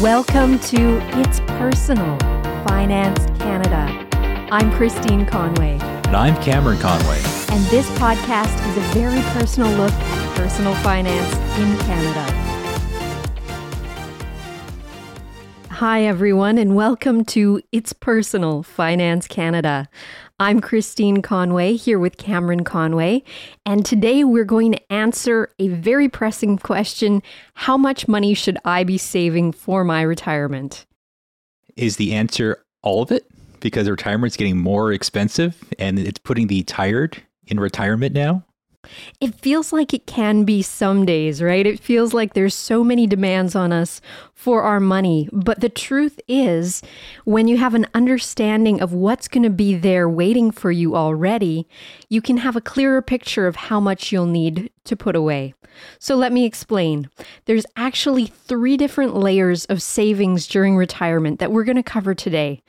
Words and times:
Welcome 0.00 0.58
to 0.60 0.98
It's 1.20 1.40
Personal 1.40 2.18
Finance 2.66 3.22
Canada. 3.38 4.08
I'm 4.50 4.72
Christine 4.72 5.26
Conway. 5.26 5.78
And 6.06 6.16
I'm 6.16 6.42
Cameron 6.42 6.78
Conway. 6.78 7.18
And 7.50 7.62
this 7.66 7.86
podcast 7.98 8.66
is 8.70 8.76
a 8.78 8.94
very 8.94 9.20
personal 9.34 9.70
look 9.72 9.92
at 9.92 10.36
personal 10.38 10.74
finance 10.76 11.34
in 11.58 11.76
Canada. 11.80 12.50
Hi, 15.68 16.04
everyone, 16.04 16.56
and 16.56 16.74
welcome 16.74 17.22
to 17.26 17.60
It's 17.70 17.92
Personal 17.92 18.62
Finance 18.62 19.28
Canada. 19.28 19.90
I'm 20.40 20.62
Christine 20.62 21.20
Conway 21.20 21.76
here 21.76 21.98
with 21.98 22.16
Cameron 22.16 22.64
Conway, 22.64 23.24
and 23.66 23.84
today 23.84 24.24
we're 24.24 24.46
going 24.46 24.72
to 24.72 24.90
answer 24.90 25.50
a 25.58 25.68
very 25.68 26.08
pressing 26.08 26.56
question 26.56 27.22
How 27.52 27.76
much 27.76 28.08
money 28.08 28.32
should 28.32 28.56
I 28.64 28.82
be 28.84 28.96
saving 28.96 29.52
for 29.52 29.84
my 29.84 30.00
retirement? 30.00 30.86
Is 31.76 31.96
the 31.96 32.14
answer 32.14 32.64
all 32.80 33.02
of 33.02 33.12
it? 33.12 33.26
Because 33.60 33.86
retirement's 33.90 34.38
getting 34.38 34.56
more 34.56 34.94
expensive 34.94 35.62
and 35.78 35.98
it's 35.98 36.18
putting 36.18 36.46
the 36.46 36.62
tired 36.62 37.22
in 37.46 37.60
retirement 37.60 38.14
now? 38.14 38.42
It 39.20 39.34
feels 39.34 39.72
like 39.72 39.92
it 39.92 40.06
can 40.06 40.44
be 40.44 40.62
some 40.62 41.04
days, 41.04 41.42
right? 41.42 41.66
It 41.66 41.80
feels 41.80 42.14
like 42.14 42.32
there's 42.32 42.54
so 42.54 42.82
many 42.82 43.06
demands 43.06 43.54
on 43.54 43.72
us 43.72 44.00
for 44.34 44.62
our 44.62 44.80
money. 44.80 45.28
But 45.32 45.60
the 45.60 45.68
truth 45.68 46.18
is, 46.26 46.82
when 47.24 47.46
you 47.46 47.58
have 47.58 47.74
an 47.74 47.86
understanding 47.92 48.80
of 48.80 48.92
what's 48.92 49.28
going 49.28 49.42
to 49.42 49.50
be 49.50 49.74
there 49.74 50.08
waiting 50.08 50.50
for 50.50 50.70
you 50.70 50.96
already, 50.96 51.68
you 52.08 52.22
can 52.22 52.38
have 52.38 52.56
a 52.56 52.60
clearer 52.60 53.02
picture 53.02 53.46
of 53.46 53.56
how 53.56 53.80
much 53.80 54.10
you'll 54.10 54.26
need 54.26 54.70
to 54.84 54.96
put 54.96 55.14
away. 55.14 55.54
So 55.98 56.16
let 56.16 56.32
me 56.32 56.44
explain. 56.44 57.10
There's 57.44 57.66
actually 57.76 58.26
three 58.26 58.76
different 58.76 59.14
layers 59.14 59.66
of 59.66 59.82
savings 59.82 60.46
during 60.46 60.76
retirement 60.76 61.38
that 61.38 61.52
we're 61.52 61.64
going 61.64 61.76
to 61.76 61.82
cover 61.82 62.14
today. 62.14 62.62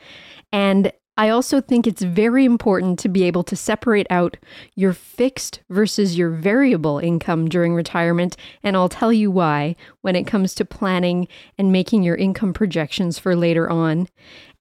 And 0.52 0.92
I 1.18 1.28
also 1.28 1.60
think 1.60 1.86
it's 1.86 2.02
very 2.02 2.46
important 2.46 2.98
to 3.00 3.10
be 3.10 3.24
able 3.24 3.44
to 3.44 3.56
separate 3.56 4.08
out 4.10 4.38
your 4.76 4.94
fixed 4.94 5.62
versus 5.70 6.18
your 6.18 6.30
variable 6.30 7.00
income 7.00 7.50
during 7.50 7.76
retirement, 7.76 8.38
and 8.64 8.78
I'll 8.78 8.90
tell 8.90 9.12
you 9.12 9.30
why 9.30 9.76
when 10.02 10.16
it 10.16 10.26
comes 10.26 10.56
to 10.56 10.66
planning 10.66 11.28
and 11.58 11.72
making 11.72 12.04
your 12.04 12.16
income 12.16 12.54
projections 12.54 13.20
for 13.20 13.36
later 13.36 13.70
on. 13.70 14.08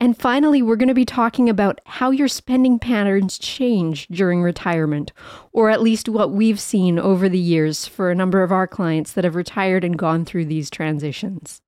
And 0.01 0.19
finally, 0.19 0.61
we're 0.61 0.77
going 0.77 0.89
to 0.89 0.95
be 0.95 1.05
talking 1.05 1.49
about 1.49 1.81
how 1.87 2.11
your 2.11 2.29
spending 2.29 2.81
patterns 2.81 3.39
change 3.39 4.09
during 4.09 4.43
retirement, 4.43 5.13
or 5.53 5.71
at 5.71 5.83
least 5.83 6.09
what 6.09 6.33
we've 6.33 6.61
seen 6.61 6.99
over 6.99 7.29
the 7.29 7.39
years 7.39 7.87
for 7.87 8.11
a 8.11 8.15
number 8.15 8.43
of 8.43 8.51
our 8.51 8.67
clients 8.67 9.13
that 9.13 9.25
have 9.25 9.37
retired 9.37 9.85
and 9.85 9.97
gone 9.97 10.25
through 10.25 10.47
these 10.47 10.69
transitions. 10.69 11.63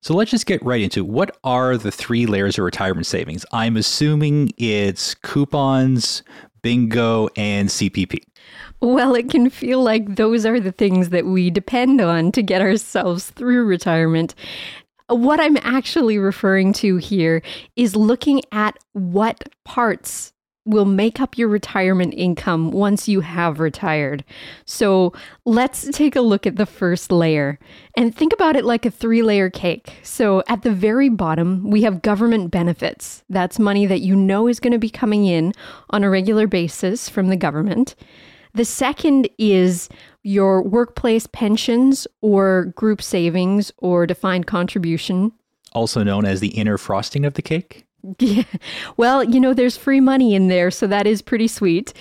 So 0.00 0.14
let's 0.14 0.30
just 0.30 0.46
get 0.46 0.64
right 0.64 0.80
into 0.80 1.00
it. 1.00 1.08
what 1.08 1.36
are 1.42 1.76
the 1.76 1.90
three 1.90 2.26
layers 2.26 2.56
of 2.58 2.64
retirement 2.64 3.06
savings? 3.06 3.44
I'm 3.52 3.76
assuming 3.76 4.52
it's 4.56 5.14
coupons, 5.14 6.22
bingo, 6.62 7.28
and 7.36 7.68
CPP. 7.68 8.22
Well, 8.80 9.14
it 9.16 9.28
can 9.28 9.50
feel 9.50 9.82
like 9.82 10.14
those 10.14 10.46
are 10.46 10.60
the 10.60 10.72
things 10.72 11.08
that 11.08 11.26
we 11.26 11.50
depend 11.50 12.00
on 12.00 12.30
to 12.32 12.42
get 12.42 12.62
ourselves 12.62 13.30
through 13.30 13.64
retirement. 13.64 14.34
What 15.08 15.40
I'm 15.40 15.56
actually 15.62 16.18
referring 16.18 16.72
to 16.74 16.96
here 16.96 17.42
is 17.74 17.96
looking 17.96 18.42
at 18.52 18.78
what 18.92 19.48
parts 19.64 20.32
will 20.68 20.84
make 20.84 21.18
up 21.18 21.38
your 21.38 21.48
retirement 21.48 22.12
income 22.14 22.70
once 22.70 23.08
you 23.08 23.22
have 23.22 23.58
retired. 23.58 24.22
So 24.66 25.14
let's 25.46 25.88
take 25.90 26.14
a 26.14 26.20
look 26.20 26.46
at 26.46 26.56
the 26.56 26.66
first 26.66 27.10
layer 27.10 27.58
and 27.96 28.14
think 28.14 28.34
about 28.34 28.54
it 28.54 28.66
like 28.66 28.84
a 28.84 28.90
three 28.90 29.22
layer 29.22 29.48
cake. 29.48 29.94
So 30.02 30.42
at 30.46 30.62
the 30.62 30.70
very 30.70 31.08
bottom, 31.08 31.70
we 31.70 31.82
have 31.82 32.02
government 32.02 32.50
benefits. 32.50 33.24
That's 33.30 33.58
money 33.58 33.86
that 33.86 34.02
you 34.02 34.14
know 34.14 34.46
is 34.46 34.60
going 34.60 34.74
to 34.74 34.78
be 34.78 34.90
coming 34.90 35.24
in 35.24 35.54
on 35.90 36.04
a 36.04 36.10
regular 36.10 36.46
basis 36.46 37.08
from 37.08 37.28
the 37.28 37.36
government. 37.36 37.94
The 38.52 38.66
second 38.66 39.28
is 39.38 39.88
your 40.22 40.62
workplace 40.62 41.26
pensions 41.26 42.06
or 42.20 42.66
group 42.76 43.00
savings 43.00 43.72
or 43.78 44.06
defined 44.06 44.46
contribution. 44.46 45.32
Also 45.72 46.02
known 46.02 46.26
as 46.26 46.40
the 46.40 46.48
inner 46.48 46.76
frosting 46.76 47.24
of 47.24 47.34
the 47.34 47.42
cake? 47.42 47.86
Yeah. 48.20 48.44
Well, 48.96 49.24
you 49.24 49.40
know, 49.40 49.54
there's 49.54 49.76
free 49.76 50.00
money 50.00 50.34
in 50.34 50.48
there, 50.48 50.70
so 50.70 50.86
that 50.86 51.06
is 51.06 51.22
pretty 51.22 51.48
sweet. 51.48 51.92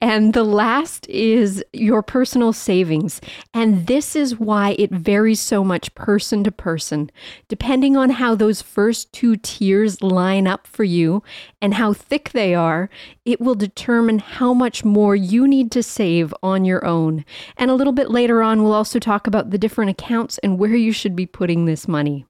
And 0.00 0.32
the 0.32 0.44
last 0.44 1.08
is 1.08 1.64
your 1.72 2.02
personal 2.02 2.52
savings. 2.52 3.20
And 3.52 3.88
this 3.88 4.14
is 4.14 4.38
why 4.38 4.76
it 4.78 4.92
varies 4.92 5.40
so 5.40 5.64
much 5.64 5.92
person 5.96 6.44
to 6.44 6.52
person. 6.52 7.10
Depending 7.48 7.96
on 7.96 8.10
how 8.10 8.36
those 8.36 8.62
first 8.62 9.12
two 9.12 9.34
tiers 9.34 10.00
line 10.00 10.46
up 10.46 10.68
for 10.68 10.84
you 10.84 11.24
and 11.60 11.74
how 11.74 11.92
thick 11.92 12.30
they 12.30 12.54
are, 12.54 12.88
it 13.24 13.40
will 13.40 13.56
determine 13.56 14.20
how 14.20 14.54
much 14.54 14.84
more 14.84 15.16
you 15.16 15.48
need 15.48 15.72
to 15.72 15.82
save 15.82 16.32
on 16.44 16.64
your 16.64 16.86
own. 16.86 17.24
And 17.56 17.68
a 17.68 17.74
little 17.74 17.92
bit 17.92 18.08
later 18.08 18.40
on, 18.40 18.62
we'll 18.62 18.74
also 18.74 19.00
talk 19.00 19.26
about 19.26 19.50
the 19.50 19.58
different 19.58 19.90
accounts 19.90 20.38
and 20.38 20.60
where 20.60 20.76
you 20.76 20.92
should 20.92 21.16
be 21.16 21.26
putting 21.26 21.64
this 21.64 21.88
money. 21.88 22.27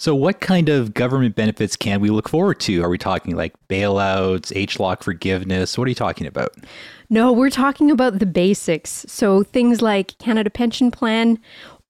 So, 0.00 0.14
what 0.14 0.40
kind 0.40 0.68
of 0.68 0.94
government 0.94 1.34
benefits 1.34 1.74
can 1.74 2.00
we 2.00 2.08
look 2.08 2.28
forward 2.28 2.60
to? 2.60 2.84
Are 2.84 2.88
we 2.88 2.98
talking 2.98 3.34
like 3.34 3.52
bailouts, 3.66 4.52
HELOC 4.54 5.02
forgiveness? 5.02 5.76
What 5.76 5.86
are 5.86 5.88
you 5.88 5.96
talking 5.96 6.28
about? 6.28 6.54
No, 7.10 7.32
we're 7.32 7.50
talking 7.50 7.90
about 7.90 8.20
the 8.20 8.26
basics. 8.26 9.04
So, 9.08 9.42
things 9.42 9.82
like 9.82 10.16
Canada 10.18 10.50
Pension 10.50 10.92
Plan, 10.92 11.40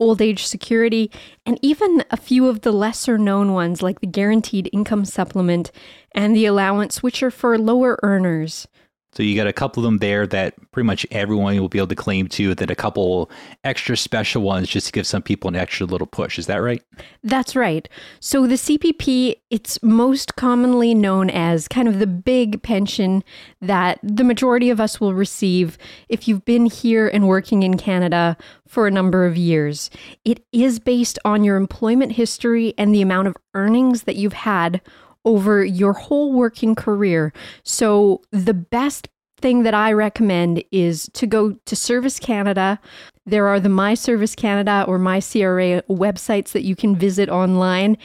old 0.00 0.22
age 0.22 0.46
security, 0.46 1.10
and 1.44 1.58
even 1.60 2.02
a 2.10 2.16
few 2.16 2.48
of 2.48 2.62
the 2.62 2.72
lesser 2.72 3.18
known 3.18 3.52
ones 3.52 3.82
like 3.82 4.00
the 4.00 4.06
Guaranteed 4.06 4.70
Income 4.72 5.04
Supplement 5.04 5.70
and 6.12 6.34
the 6.34 6.46
allowance, 6.46 7.02
which 7.02 7.22
are 7.22 7.30
for 7.30 7.58
lower 7.58 7.98
earners. 8.02 8.66
So 9.12 9.22
you 9.22 9.34
got 9.36 9.46
a 9.46 9.52
couple 9.52 9.82
of 9.82 9.84
them 9.84 9.98
there 9.98 10.26
that 10.26 10.54
pretty 10.70 10.86
much 10.86 11.06
everyone 11.10 11.58
will 11.58 11.68
be 11.68 11.78
able 11.78 11.88
to 11.88 11.94
claim 11.94 12.28
to, 12.28 12.54
then 12.54 12.70
a 12.70 12.74
couple 12.74 13.30
extra 13.64 13.96
special 13.96 14.42
ones 14.42 14.68
just 14.68 14.86
to 14.86 14.92
give 14.92 15.06
some 15.06 15.22
people 15.22 15.48
an 15.48 15.56
extra 15.56 15.86
little 15.86 16.06
push. 16.06 16.38
Is 16.38 16.46
that 16.46 16.56
right? 16.56 16.82
That's 17.24 17.56
right. 17.56 17.88
So 18.20 18.46
the 18.46 18.54
CPP, 18.54 19.36
it's 19.50 19.82
most 19.82 20.36
commonly 20.36 20.94
known 20.94 21.30
as 21.30 21.68
kind 21.68 21.88
of 21.88 21.98
the 21.98 22.06
big 22.06 22.62
pension 22.62 23.24
that 23.62 23.98
the 24.02 24.24
majority 24.24 24.68
of 24.68 24.78
us 24.78 25.00
will 25.00 25.14
receive 25.14 25.78
if 26.08 26.28
you've 26.28 26.44
been 26.44 26.66
here 26.66 27.08
and 27.08 27.26
working 27.26 27.62
in 27.62 27.78
Canada 27.78 28.36
for 28.66 28.86
a 28.86 28.90
number 28.90 29.24
of 29.24 29.36
years. 29.36 29.90
It 30.24 30.44
is 30.52 30.78
based 30.78 31.18
on 31.24 31.44
your 31.44 31.56
employment 31.56 32.12
history 32.12 32.74
and 32.76 32.94
the 32.94 33.02
amount 33.02 33.28
of 33.28 33.36
earnings 33.54 34.02
that 34.02 34.16
you've 34.16 34.34
had 34.34 34.82
over 35.28 35.62
your 35.62 35.92
whole 35.92 36.32
working 36.32 36.74
career. 36.74 37.34
So, 37.62 38.22
the 38.32 38.54
best 38.54 39.08
thing 39.40 39.62
that 39.62 39.74
I 39.74 39.92
recommend 39.92 40.64
is 40.72 41.08
to 41.12 41.26
go 41.26 41.52
to 41.52 41.76
Service 41.76 42.18
Canada. 42.18 42.80
There 43.26 43.46
are 43.46 43.60
the 43.60 43.68
My 43.68 43.92
Service 43.92 44.34
Canada 44.34 44.84
or 44.88 44.98
My 44.98 45.20
CRA 45.20 45.82
websites 45.82 46.52
that 46.52 46.64
you 46.64 46.74
can 46.74 46.96
visit 46.96 47.28
online, 47.28 47.98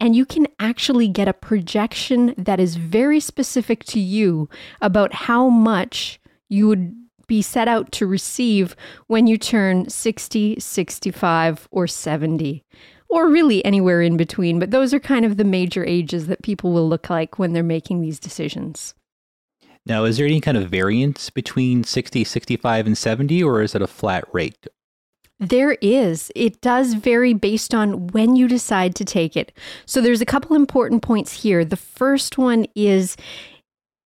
and 0.00 0.16
you 0.16 0.24
can 0.24 0.46
actually 0.58 1.06
get 1.06 1.28
a 1.28 1.34
projection 1.34 2.34
that 2.38 2.58
is 2.58 2.76
very 2.76 3.20
specific 3.20 3.84
to 3.84 4.00
you 4.00 4.48
about 4.80 5.12
how 5.12 5.50
much 5.50 6.18
you 6.48 6.66
would 6.66 6.96
be 7.26 7.42
set 7.42 7.68
out 7.68 7.92
to 7.92 8.06
receive 8.06 8.74
when 9.06 9.26
you 9.26 9.36
turn 9.38 9.88
60, 9.88 10.58
65, 10.58 11.68
or 11.70 11.86
70 11.86 12.64
or 13.10 13.28
really 13.28 13.64
anywhere 13.64 14.00
in 14.00 14.16
between. 14.16 14.58
But 14.58 14.70
those 14.70 14.94
are 14.94 15.00
kind 15.00 15.24
of 15.24 15.36
the 15.36 15.44
major 15.44 15.84
ages 15.84 16.26
that 16.28 16.42
people 16.42 16.72
will 16.72 16.88
look 16.88 17.10
like 17.10 17.38
when 17.38 17.52
they're 17.52 17.62
making 17.62 18.00
these 18.00 18.18
decisions. 18.18 18.94
Now, 19.86 20.04
is 20.04 20.18
there 20.18 20.26
any 20.26 20.40
kind 20.40 20.56
of 20.56 20.68
variance 20.68 21.30
between 21.30 21.84
60, 21.84 22.24
65, 22.24 22.86
and 22.86 22.96
70, 22.96 23.42
or 23.42 23.62
is 23.62 23.74
it 23.74 23.82
a 23.82 23.86
flat 23.86 24.24
rate? 24.32 24.66
There 25.38 25.78
is. 25.80 26.30
It 26.36 26.60
does 26.60 26.92
vary 26.92 27.32
based 27.32 27.74
on 27.74 28.08
when 28.08 28.36
you 28.36 28.46
decide 28.46 28.94
to 28.96 29.06
take 29.06 29.38
it. 29.38 29.52
So 29.86 30.02
there's 30.02 30.20
a 30.20 30.26
couple 30.26 30.54
important 30.54 31.02
points 31.02 31.42
here. 31.42 31.64
The 31.64 31.78
first 31.78 32.36
one 32.36 32.66
is 32.74 33.16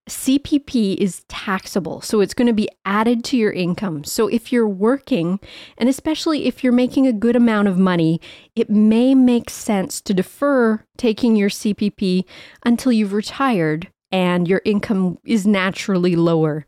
CPP 0.08 0.96
is 0.96 1.24
taxable, 1.28 2.00
so 2.02 2.20
it's 2.20 2.34
going 2.34 2.46
to 2.46 2.52
be 2.52 2.68
added 2.84 3.24
to 3.24 3.36
your 3.38 3.52
income. 3.52 4.04
So 4.04 4.28
if 4.28 4.52
you're 4.52 4.68
working, 4.68 5.40
and 5.78 5.88
especially 5.88 6.46
if 6.46 6.62
you're 6.62 6.74
making 6.74 7.06
a 7.06 7.12
good 7.12 7.36
amount 7.36 7.68
of 7.68 7.78
money, 7.78 8.20
it 8.54 8.68
may 8.68 9.14
make 9.14 9.48
sense 9.48 10.00
to 10.02 10.12
defer 10.12 10.84
taking 10.98 11.36
your 11.36 11.48
CPP 11.48 12.24
until 12.64 12.92
you've 12.92 13.14
retired 13.14 13.88
and 14.12 14.46
your 14.46 14.60
income 14.64 15.18
is 15.24 15.46
naturally 15.46 16.14
lower. 16.14 16.66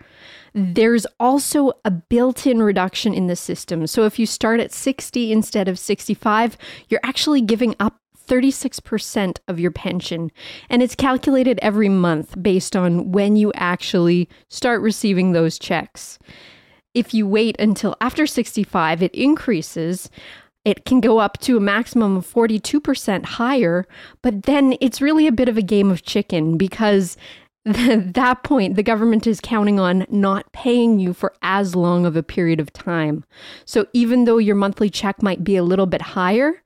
There's 0.54 1.06
also 1.20 1.74
a 1.84 1.90
built 1.90 2.46
in 2.46 2.62
reduction 2.62 3.12
in 3.12 3.26
the 3.26 3.36
system. 3.36 3.86
So 3.86 4.04
if 4.04 4.18
you 4.18 4.24
start 4.24 4.58
at 4.58 4.72
60 4.72 5.30
instead 5.30 5.68
of 5.68 5.78
65, 5.78 6.56
you're 6.88 7.00
actually 7.04 7.42
giving 7.42 7.76
up 7.78 8.00
36% 8.26 9.38
of 9.48 9.60
your 9.60 9.70
pension. 9.70 10.30
And 10.68 10.82
it's 10.82 10.94
calculated 10.94 11.58
every 11.62 11.88
month 11.88 12.40
based 12.42 12.76
on 12.76 13.12
when 13.12 13.36
you 13.36 13.52
actually 13.54 14.28
start 14.48 14.82
receiving 14.82 15.32
those 15.32 15.58
checks. 15.58 16.18
If 16.94 17.12
you 17.12 17.26
wait 17.26 17.56
until 17.58 17.96
after 18.00 18.26
65, 18.26 19.02
it 19.02 19.14
increases. 19.14 20.10
it 20.64 20.84
can 20.84 21.00
go 21.00 21.18
up 21.18 21.38
to 21.38 21.56
a 21.56 21.60
maximum 21.60 22.16
of 22.16 22.26
42% 22.26 23.24
higher, 23.24 23.86
but 24.20 24.42
then 24.44 24.76
it's 24.80 25.00
really 25.00 25.28
a 25.28 25.32
bit 25.32 25.48
of 25.48 25.56
a 25.56 25.62
game 25.62 25.92
of 25.92 26.02
chicken 26.02 26.56
because 26.56 27.16
at 27.66 28.14
that 28.14 28.42
point, 28.44 28.76
the 28.76 28.82
government 28.82 29.26
is 29.26 29.40
counting 29.40 29.80
on 29.80 30.06
not 30.08 30.50
paying 30.52 30.98
you 30.98 31.12
for 31.12 31.34
as 31.42 31.74
long 31.74 32.06
of 32.06 32.16
a 32.16 32.22
period 32.22 32.60
of 32.60 32.72
time. 32.72 33.24
So 33.64 33.86
even 33.92 34.24
though 34.24 34.38
your 34.38 34.54
monthly 34.54 34.88
check 34.88 35.22
might 35.22 35.42
be 35.42 35.56
a 35.56 35.64
little 35.64 35.86
bit 35.86 36.02
higher, 36.02 36.62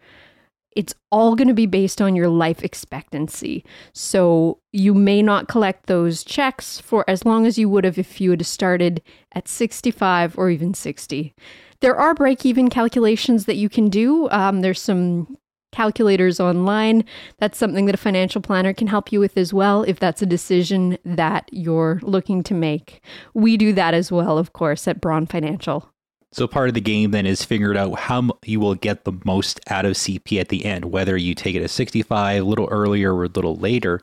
it's 0.76 0.94
all 1.10 1.34
going 1.34 1.48
to 1.48 1.54
be 1.54 1.66
based 1.66 2.00
on 2.00 2.14
your 2.14 2.28
life 2.28 2.62
expectancy. 2.62 3.64
So 3.92 4.58
you 4.72 4.94
may 4.94 5.22
not 5.22 5.48
collect 5.48 5.86
those 5.86 6.22
checks 6.22 6.80
for 6.80 7.04
as 7.08 7.24
long 7.24 7.46
as 7.46 7.58
you 7.58 7.68
would 7.68 7.84
have 7.84 7.98
if 7.98 8.20
you 8.20 8.30
had 8.30 8.46
started 8.46 9.02
at 9.32 9.48
65 9.48 10.38
or 10.38 10.50
even 10.50 10.74
60. 10.74 11.34
There 11.80 11.96
are 11.96 12.14
break 12.14 12.46
even 12.46 12.68
calculations 12.68 13.46
that 13.46 13.56
you 13.56 13.68
can 13.68 13.88
do. 13.88 14.28
Um, 14.30 14.60
there's 14.60 14.80
some 14.80 15.36
calculators 15.72 16.40
online. 16.40 17.04
That's 17.38 17.58
something 17.58 17.86
that 17.86 17.94
a 17.94 17.98
financial 17.98 18.40
planner 18.40 18.72
can 18.72 18.86
help 18.86 19.12
you 19.12 19.20
with 19.20 19.36
as 19.36 19.52
well 19.54 19.82
if 19.84 19.98
that's 19.98 20.22
a 20.22 20.26
decision 20.26 20.98
that 21.04 21.48
you're 21.52 22.00
looking 22.02 22.42
to 22.44 22.54
make. 22.54 23.00
We 23.34 23.56
do 23.56 23.72
that 23.74 23.94
as 23.94 24.12
well, 24.12 24.38
of 24.38 24.52
course, 24.52 24.86
at 24.88 25.00
Braun 25.00 25.26
Financial. 25.26 25.90
So 26.32 26.46
part 26.46 26.68
of 26.68 26.74
the 26.74 26.80
game 26.80 27.10
then 27.10 27.26
is 27.26 27.44
figuring 27.44 27.76
out 27.76 27.98
how 27.98 28.30
you 28.44 28.60
will 28.60 28.76
get 28.76 29.04
the 29.04 29.12
most 29.24 29.58
out 29.68 29.84
of 29.84 29.94
CP 29.94 30.40
at 30.40 30.48
the 30.48 30.64
end, 30.64 30.84
whether 30.86 31.16
you 31.16 31.34
take 31.34 31.56
it 31.56 31.62
at 31.62 31.70
65, 31.70 32.42
a 32.42 32.46
little 32.46 32.68
earlier 32.70 33.14
or 33.14 33.24
a 33.24 33.28
little 33.28 33.56
later. 33.56 34.00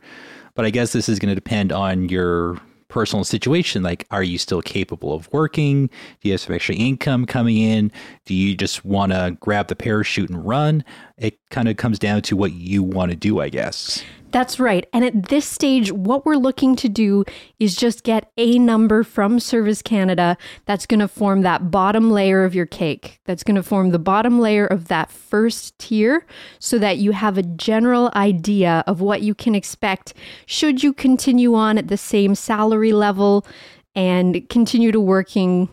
But 0.54 0.66
I 0.66 0.70
guess 0.70 0.92
this 0.92 1.08
is 1.08 1.20
going 1.20 1.30
to 1.30 1.36
depend 1.36 1.72
on 1.72 2.10
your 2.10 2.60
personal 2.90 3.24
situation. 3.24 3.84
Like, 3.84 4.06
are 4.12 4.24
you 4.24 4.38
still 4.38 4.62
capable 4.62 5.14
of 5.14 5.32
working? 5.32 5.88
Do 5.88 5.94
you 6.24 6.32
have 6.34 6.42
some 6.42 6.56
extra 6.56 6.76
income 6.76 7.26
coming 7.26 7.58
in? 7.58 7.92
Do 8.26 8.34
you 8.34 8.56
just 8.56 8.84
want 8.84 9.14
to 9.14 9.38
grab 9.40 9.68
the 9.68 9.76
parachute 9.76 10.30
and 10.30 10.46
run? 10.46 10.84
It 11.18 11.40
kind 11.50 11.68
of 11.68 11.78
comes 11.78 11.98
down 11.98 12.22
to 12.24 12.36
what 12.36 12.54
you 12.54 12.84
want 12.84 13.12
to 13.12 13.18
do, 13.18 13.40
I 13.40 13.50
guess. 13.50 14.04
That's 14.32 14.60
right. 14.60 14.86
And 14.92 15.06
at 15.06 15.30
this 15.30 15.46
stage, 15.46 15.92
what 15.92 16.26
we're 16.26 16.36
looking 16.36 16.76
to 16.78 16.90
do 16.90 17.24
is 17.60 17.76
just 17.76 18.04
get 18.04 18.30
a 18.38 18.60
number 18.60 19.04
from 19.04 19.40
Service 19.40 19.82
Canada 19.82 20.38
that's 20.66 20.86
going 20.86 21.00
to 21.00 21.08
form 21.08 21.42
that 21.42 21.72
bottom 21.72 22.12
layer 22.12 22.44
of 22.44 22.54
your 22.54 22.66
cake. 22.66 23.20
That's 23.26 23.44
going 23.44 23.56
to 23.56 23.64
form 23.64 23.92
the 23.92 24.00
bottom 24.00 24.40
layer 24.40 24.68
of 24.68 24.90
that 24.90 25.10
first 25.10 25.80
tier 25.80 26.26
so 26.60 26.78
that 26.78 26.98
you 26.98 27.14
have 27.14 27.38
a 27.38 27.44
general 27.44 28.12
idea 28.16 28.84
of 28.86 29.00
what 29.02 29.22
you 29.22 29.34
can 29.34 29.56
expect 29.56 30.14
should 30.46 30.84
you 30.84 30.94
continue 30.94 31.56
on 31.56 31.78
at 31.78 31.88
the 31.88 31.98
same 31.98 32.36
salary 32.36 32.92
level 32.92 33.46
and 33.96 34.48
continue 34.50 34.92
to 34.92 35.00
working 35.00 35.70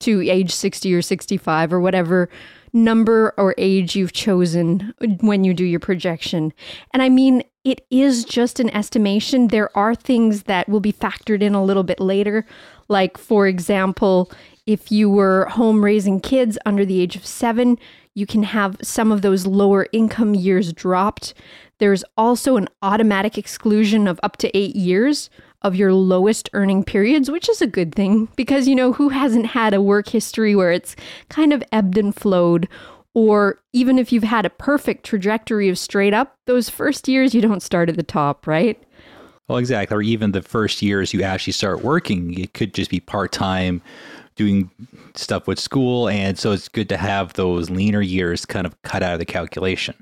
to 0.00 0.20
age 0.28 0.52
60 0.52 0.92
or 0.92 1.00
65 1.00 1.72
or 1.72 1.80
whatever 1.80 2.28
number 2.74 3.32
or 3.38 3.54
age 3.56 3.96
you've 3.96 4.12
chosen 4.12 4.92
when 5.20 5.44
you 5.44 5.54
do 5.54 5.64
your 5.64 5.80
projection. 5.80 6.52
And 6.92 7.02
I 7.02 7.08
mean, 7.08 7.44
it 7.64 7.86
is 7.90 8.24
just 8.24 8.60
an 8.60 8.68
estimation. 8.70 9.48
There 9.48 9.74
are 9.76 9.94
things 9.94 10.42
that 10.42 10.68
will 10.68 10.80
be 10.80 10.92
factored 10.92 11.40
in 11.40 11.54
a 11.54 11.64
little 11.64 11.84
bit 11.84 12.00
later. 12.00 12.44
Like, 12.88 13.16
for 13.16 13.46
example, 13.46 14.30
if 14.66 14.92
you 14.92 15.08
were 15.08 15.46
home 15.46 15.84
raising 15.84 16.20
kids 16.20 16.58
under 16.66 16.84
the 16.84 17.00
age 17.00 17.16
of 17.16 17.24
seven, 17.24 17.78
you 18.14 18.26
can 18.26 18.42
have 18.42 18.76
some 18.82 19.10
of 19.10 19.22
those 19.22 19.46
lower 19.46 19.86
income 19.92 20.34
years 20.34 20.72
dropped. 20.72 21.34
There's 21.78 22.04
also 22.16 22.56
an 22.56 22.68
automatic 22.82 23.38
exclusion 23.38 24.06
of 24.06 24.20
up 24.22 24.36
to 24.38 24.56
eight 24.56 24.76
years 24.76 25.30
of 25.64 25.74
your 25.74 25.92
lowest 25.92 26.50
earning 26.52 26.84
periods, 26.84 27.30
which 27.30 27.48
is 27.48 27.60
a 27.60 27.66
good 27.66 27.94
thing 27.94 28.28
because, 28.36 28.68
you 28.68 28.74
know, 28.74 28.92
who 28.92 29.08
hasn't 29.08 29.46
had 29.46 29.74
a 29.74 29.82
work 29.82 30.08
history 30.08 30.54
where 30.54 30.70
it's 30.70 30.94
kind 31.30 31.52
of 31.52 31.64
ebbed 31.72 31.98
and 31.98 32.14
flowed? 32.14 32.68
Or 33.14 33.60
even 33.72 33.98
if 33.98 34.12
you've 34.12 34.24
had 34.24 34.44
a 34.44 34.50
perfect 34.50 35.04
trajectory 35.04 35.68
of 35.68 35.78
straight 35.78 36.12
up, 36.12 36.36
those 36.46 36.68
first 36.68 37.08
years 37.08 37.34
you 37.34 37.40
don't 37.40 37.62
start 37.62 37.88
at 37.88 37.96
the 37.96 38.02
top, 38.02 38.46
right? 38.46 38.80
Well, 39.48 39.58
exactly. 39.58 39.96
Or 39.96 40.02
even 40.02 40.32
the 40.32 40.42
first 40.42 40.82
years 40.82 41.14
you 41.14 41.22
actually 41.22 41.52
start 41.54 41.82
working, 41.82 42.38
it 42.38 42.54
could 42.54 42.74
just 42.74 42.90
be 42.90 43.00
part 43.00 43.32
time 43.32 43.82
doing 44.36 44.70
stuff 45.14 45.46
with 45.46 45.58
school. 45.58 46.08
And 46.08 46.38
so 46.38 46.52
it's 46.52 46.68
good 46.68 46.88
to 46.90 46.96
have 46.96 47.34
those 47.34 47.70
leaner 47.70 48.02
years 48.02 48.44
kind 48.44 48.66
of 48.66 48.80
cut 48.82 49.02
out 49.02 49.14
of 49.14 49.18
the 49.18 49.24
calculation. 49.24 49.94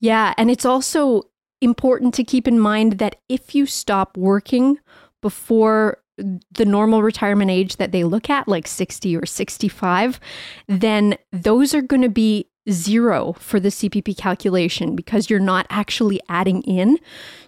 Yeah. 0.00 0.34
And 0.36 0.50
it's 0.50 0.66
also 0.66 1.22
important 1.60 2.14
to 2.14 2.24
keep 2.24 2.46
in 2.46 2.58
mind 2.58 2.98
that 2.98 3.16
if 3.28 3.54
you 3.54 3.66
stop 3.66 4.16
working 4.16 4.78
before 5.22 5.98
the 6.16 6.64
normal 6.64 7.02
retirement 7.02 7.50
age 7.50 7.76
that 7.76 7.92
they 7.92 8.04
look 8.04 8.30
at, 8.30 8.46
like 8.46 8.66
60 8.66 9.16
or 9.16 9.26
65, 9.26 10.20
then 10.68 11.16
those 11.32 11.74
are 11.74 11.82
going 11.82 12.02
to 12.02 12.08
be 12.08 12.48
zero 12.70 13.34
for 13.34 13.60
the 13.60 13.68
CPP 13.68 14.16
calculation 14.16 14.96
because 14.96 15.28
you're 15.28 15.38
not 15.38 15.66
actually 15.68 16.20
adding 16.28 16.62
in. 16.62 16.98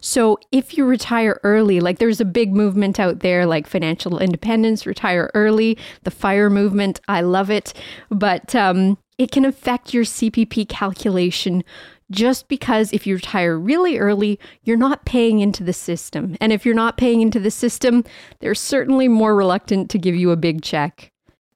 So 0.01 0.39
if 0.53 0.77
you 0.77 0.85
retire 0.85 1.41
early, 1.43 1.81
like 1.81 1.99
there's 1.99 2.21
a 2.21 2.25
big 2.25 2.55
movement 2.55 3.01
out 3.01 3.21
there 3.21 3.47
like 3.47 3.67
financial 3.67 4.19
independence, 4.19 4.85
retire 4.85 5.31
early, 5.35 5.79
the 6.03 6.11
fire 6.11 6.51
movement, 6.51 7.01
I 7.09 7.23
love 7.23 7.51
it, 7.51 7.73
but 8.11 8.55
um, 8.55 8.99
it 9.17 9.31
can 9.31 9.45
affect 9.45 9.95
your 9.95 10.05
CPP 10.05 10.69
calculation 10.69 11.65
just 12.11 12.49
because 12.49 12.93
if 12.93 13.07
you 13.07 13.15
retire 13.17 13.59
really 13.59 13.99
early, 13.99 14.39
you're 14.63 14.77
not 14.77 15.05
paying 15.05 15.41
into 15.41 15.65
the 15.65 15.73
system. 15.73 16.37
And 16.41 16.53
if 16.53 16.65
you're 16.65 16.75
not 16.75 16.97
paying 16.97 17.21
into 17.21 17.41
the 17.41 17.51
system, 17.51 18.05
they're 18.41 18.55
certainly 18.55 19.09
more 19.09 19.35
reluctant 19.35 19.91
to 19.91 19.99
give 19.99 20.15
you 20.15 20.31
a 20.31 20.37
big 20.37 20.63
check. 20.63 21.11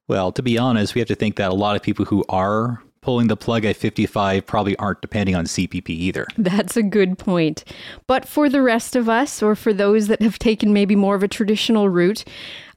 Well, 0.07 0.31
to 0.33 0.43
be 0.43 0.57
honest, 0.57 0.93
we 0.93 0.99
have 0.99 1.07
to 1.07 1.15
think 1.15 1.37
that 1.37 1.51
a 1.51 1.55
lot 1.55 1.75
of 1.75 1.81
people 1.81 2.05
who 2.05 2.25
are 2.27 2.81
pulling 3.01 3.27
the 3.27 3.37
plug 3.37 3.65
at 3.65 3.75
55 3.75 4.45
probably 4.45 4.75
aren't 4.77 5.01
depending 5.01 5.35
on 5.35 5.45
CPP 5.45 5.89
either. 5.89 6.27
That's 6.37 6.77
a 6.77 6.83
good 6.83 7.17
point. 7.17 7.63
But 8.07 8.27
for 8.27 8.47
the 8.47 8.61
rest 8.61 8.95
of 8.95 9.09
us, 9.09 9.41
or 9.41 9.55
for 9.55 9.73
those 9.73 10.07
that 10.07 10.21
have 10.21 10.37
taken 10.37 10.73
maybe 10.73 10.95
more 10.95 11.15
of 11.15 11.23
a 11.23 11.27
traditional 11.27 11.89
route, 11.89 12.23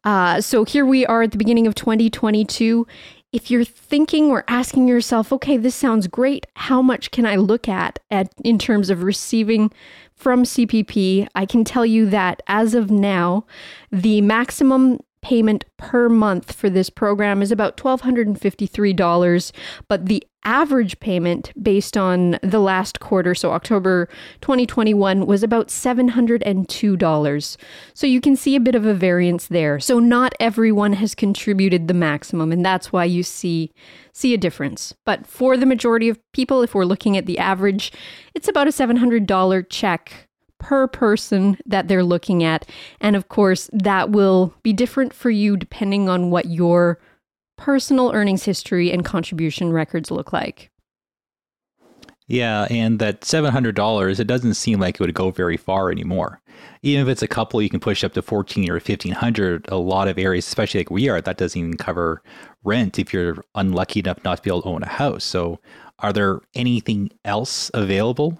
uh, 0.04 0.40
so 0.40 0.64
here 0.64 0.84
we 0.84 1.04
are 1.06 1.22
at 1.22 1.32
the 1.32 1.38
beginning 1.38 1.66
of 1.66 1.74
2022 1.74 2.86
if 3.34 3.50
you're 3.50 3.64
thinking 3.64 4.30
or 4.30 4.44
asking 4.46 4.86
yourself, 4.86 5.32
okay, 5.32 5.56
this 5.56 5.74
sounds 5.74 6.06
great, 6.06 6.46
how 6.54 6.80
much 6.80 7.10
can 7.10 7.26
I 7.26 7.34
look 7.34 7.68
at, 7.68 7.98
at 8.08 8.32
in 8.44 8.58
terms 8.60 8.90
of 8.90 9.02
receiving 9.02 9.72
from 10.14 10.44
CPP? 10.44 11.26
I 11.34 11.44
can 11.44 11.64
tell 11.64 11.84
you 11.84 12.08
that 12.10 12.42
as 12.46 12.74
of 12.74 12.92
now, 12.92 13.44
the 13.90 14.20
maximum 14.20 15.00
payment 15.24 15.64
per 15.78 16.10
month 16.10 16.52
for 16.52 16.68
this 16.68 16.90
program 16.90 17.40
is 17.40 17.50
about 17.50 17.78
$1,253, 17.78 19.52
but 19.88 20.04
the 20.04 20.22
average 20.44 21.00
payment 21.00 21.50
based 21.60 21.96
on 21.96 22.38
the 22.42 22.58
last 22.58 23.00
quarter, 23.00 23.34
so 23.34 23.50
October 23.50 24.06
2021, 24.42 25.24
was 25.24 25.42
about 25.42 25.68
$702. 25.68 27.56
So 27.94 28.06
you 28.06 28.20
can 28.20 28.36
see 28.36 28.54
a 28.54 28.60
bit 28.60 28.74
of 28.74 28.84
a 28.84 28.92
variance 28.92 29.46
there. 29.46 29.80
So 29.80 29.98
not 29.98 30.34
everyone 30.38 30.92
has 30.92 31.14
contributed 31.14 31.88
the 31.88 31.94
maximum, 31.94 32.52
and 32.52 32.62
that's 32.62 32.92
why 32.92 33.06
you 33.06 33.22
see 33.22 33.72
see 34.12 34.34
a 34.34 34.38
difference. 34.38 34.92
But 35.06 35.26
for 35.26 35.56
the 35.56 35.64
majority 35.64 36.10
of 36.10 36.20
people, 36.34 36.60
if 36.60 36.74
we're 36.74 36.84
looking 36.84 37.16
at 37.16 37.24
the 37.24 37.38
average, 37.38 37.92
it's 38.34 38.46
about 38.46 38.68
a 38.68 38.70
$700 38.70 39.66
check 39.70 40.28
per 40.64 40.88
person 40.88 41.58
that 41.66 41.88
they're 41.88 42.02
looking 42.02 42.42
at. 42.42 42.66
And 42.98 43.16
of 43.16 43.28
course, 43.28 43.68
that 43.74 44.08
will 44.10 44.54
be 44.62 44.72
different 44.72 45.12
for 45.12 45.28
you 45.28 45.58
depending 45.58 46.08
on 46.08 46.30
what 46.30 46.46
your 46.46 46.98
personal 47.58 48.12
earnings 48.12 48.44
history 48.44 48.90
and 48.90 49.04
contribution 49.04 49.74
records 49.74 50.10
look 50.10 50.32
like. 50.32 50.70
Yeah, 52.28 52.66
and 52.70 52.98
that 53.00 53.20
$700, 53.20 54.18
it 54.18 54.24
doesn't 54.24 54.54
seem 54.54 54.80
like 54.80 54.94
it 54.94 55.00
would 55.00 55.12
go 55.12 55.30
very 55.30 55.58
far 55.58 55.90
anymore. 55.90 56.40
Even 56.80 57.02
if 57.02 57.12
it's 57.12 57.22
a 57.22 57.28
couple, 57.28 57.60
you 57.60 57.68
can 57.68 57.80
push 57.80 58.02
up 58.02 58.14
to 58.14 58.22
14 58.22 58.70
or 58.70 58.74
1500 58.74 59.66
A 59.68 59.76
lot 59.76 60.08
of 60.08 60.18
areas, 60.18 60.46
especially 60.46 60.80
like 60.80 60.90
we 60.90 61.10
are, 61.10 61.20
that 61.20 61.36
doesn't 61.36 61.60
even 61.60 61.76
cover 61.76 62.22
rent 62.62 62.98
if 62.98 63.12
you're 63.12 63.36
unlucky 63.54 64.00
enough 64.00 64.24
not 64.24 64.38
to 64.38 64.42
be 64.42 64.48
able 64.48 64.62
to 64.62 64.68
own 64.68 64.82
a 64.82 64.88
house. 64.88 65.24
So, 65.24 65.60
are 65.98 66.14
there 66.14 66.40
anything 66.54 67.10
else 67.26 67.70
available 67.74 68.38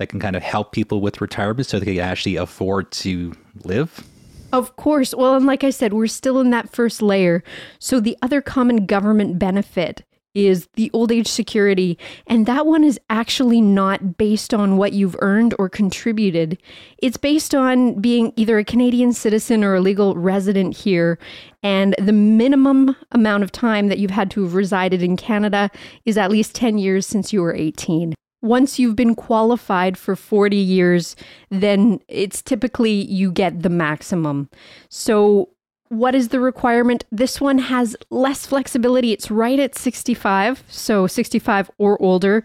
that 0.00 0.08
can 0.08 0.18
kind 0.18 0.34
of 0.34 0.42
help 0.42 0.72
people 0.72 1.02
with 1.02 1.20
retirement 1.20 1.66
so 1.66 1.78
they 1.78 1.84
can 1.94 1.98
actually 1.98 2.36
afford 2.36 2.90
to 2.90 3.36
live? 3.64 4.02
Of 4.50 4.74
course. 4.76 5.14
Well, 5.14 5.36
and 5.36 5.44
like 5.44 5.62
I 5.62 5.68
said, 5.68 5.92
we're 5.92 6.06
still 6.06 6.40
in 6.40 6.48
that 6.50 6.70
first 6.70 7.02
layer. 7.02 7.44
So 7.78 8.00
the 8.00 8.16
other 8.22 8.40
common 8.40 8.86
government 8.86 9.38
benefit 9.38 10.02
is 10.34 10.68
the 10.72 10.90
old 10.94 11.12
age 11.12 11.26
security. 11.26 11.98
And 12.26 12.46
that 12.46 12.64
one 12.64 12.82
is 12.82 12.98
actually 13.10 13.60
not 13.60 14.16
based 14.16 14.54
on 14.54 14.78
what 14.78 14.94
you've 14.94 15.16
earned 15.18 15.54
or 15.58 15.68
contributed. 15.68 16.56
It's 17.02 17.18
based 17.18 17.54
on 17.54 18.00
being 18.00 18.32
either 18.36 18.58
a 18.58 18.64
Canadian 18.64 19.12
citizen 19.12 19.62
or 19.62 19.74
a 19.74 19.80
legal 19.82 20.14
resident 20.14 20.78
here. 20.78 21.18
And 21.62 21.94
the 21.98 22.14
minimum 22.14 22.96
amount 23.12 23.42
of 23.42 23.52
time 23.52 23.88
that 23.88 23.98
you've 23.98 24.12
had 24.12 24.30
to 24.30 24.44
have 24.44 24.54
resided 24.54 25.02
in 25.02 25.18
Canada 25.18 25.70
is 26.06 26.16
at 26.16 26.30
least 26.30 26.54
10 26.54 26.78
years 26.78 27.06
since 27.06 27.34
you 27.34 27.42
were 27.42 27.54
18 27.54 28.14
once 28.42 28.78
you've 28.78 28.96
been 28.96 29.14
qualified 29.14 29.98
for 29.98 30.16
40 30.16 30.56
years, 30.56 31.16
then 31.50 32.00
it's 32.08 32.42
typically 32.42 32.92
you 32.92 33.30
get 33.30 33.62
the 33.62 33.68
maximum. 33.68 34.48
So 34.88 35.50
what 35.88 36.14
is 36.14 36.28
the 36.28 36.40
requirement? 36.40 37.04
This 37.10 37.40
one 37.40 37.58
has 37.58 37.96
less 38.10 38.46
flexibility. 38.46 39.12
It's 39.12 39.30
right 39.30 39.58
at 39.58 39.76
65, 39.76 40.64
so 40.68 41.06
65 41.06 41.70
or 41.78 42.00
older. 42.00 42.44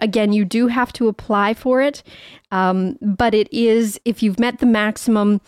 Again, 0.00 0.32
you 0.32 0.44
do 0.44 0.66
have 0.66 0.92
to 0.94 1.08
apply 1.08 1.54
for 1.54 1.80
it, 1.80 2.02
um, 2.50 2.98
but 3.00 3.34
it 3.34 3.50
is, 3.52 4.00
if 4.04 4.22
you've 4.22 4.38
met 4.38 4.58
the 4.58 4.66
maximum, 4.66 5.40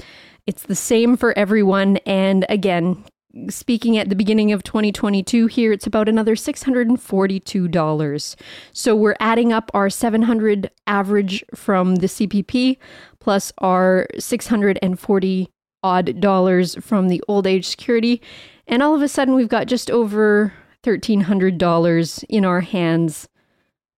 it's 0.47 0.63
the 0.63 0.75
same 0.75 1.17
for 1.17 1.37
everyone. 1.37 1.99
And 2.07 2.47
again, 2.49 3.05
speaking 3.49 3.99
at 3.99 4.09
the 4.09 4.17
beginning 4.17 4.53
of 4.53 4.63
2022 4.63 5.47
here 5.47 5.73
it's 5.73 5.87
about 5.87 6.09
another 6.09 6.35
$642 6.35 8.37
so 8.73 8.97
we're 8.97 9.17
adding 9.21 9.53
up 9.53 9.71
our 9.75 9.91
700 9.91 10.71
average 10.87 11.45
from 11.55 11.97
the 11.97 12.07
cpp 12.07 12.79
plus 13.21 13.53
our 13.59 14.07
640 14.19 15.51
odd 15.83 16.21
dollars 16.21 16.75
from 16.77 17.09
the 17.09 17.23
old 17.29 17.47
age 17.47 17.67
security. 17.67 18.21
And 18.67 18.83
all 18.83 18.95
of 18.95 19.03
a 19.03 19.09
sudden 19.09 19.35
we've 19.35 19.49
got 19.49 19.67
just 19.67 19.91
over 19.91 20.53
$1300 20.83 22.25
in 22.29 22.45
our 22.45 22.61
hands 22.61 23.29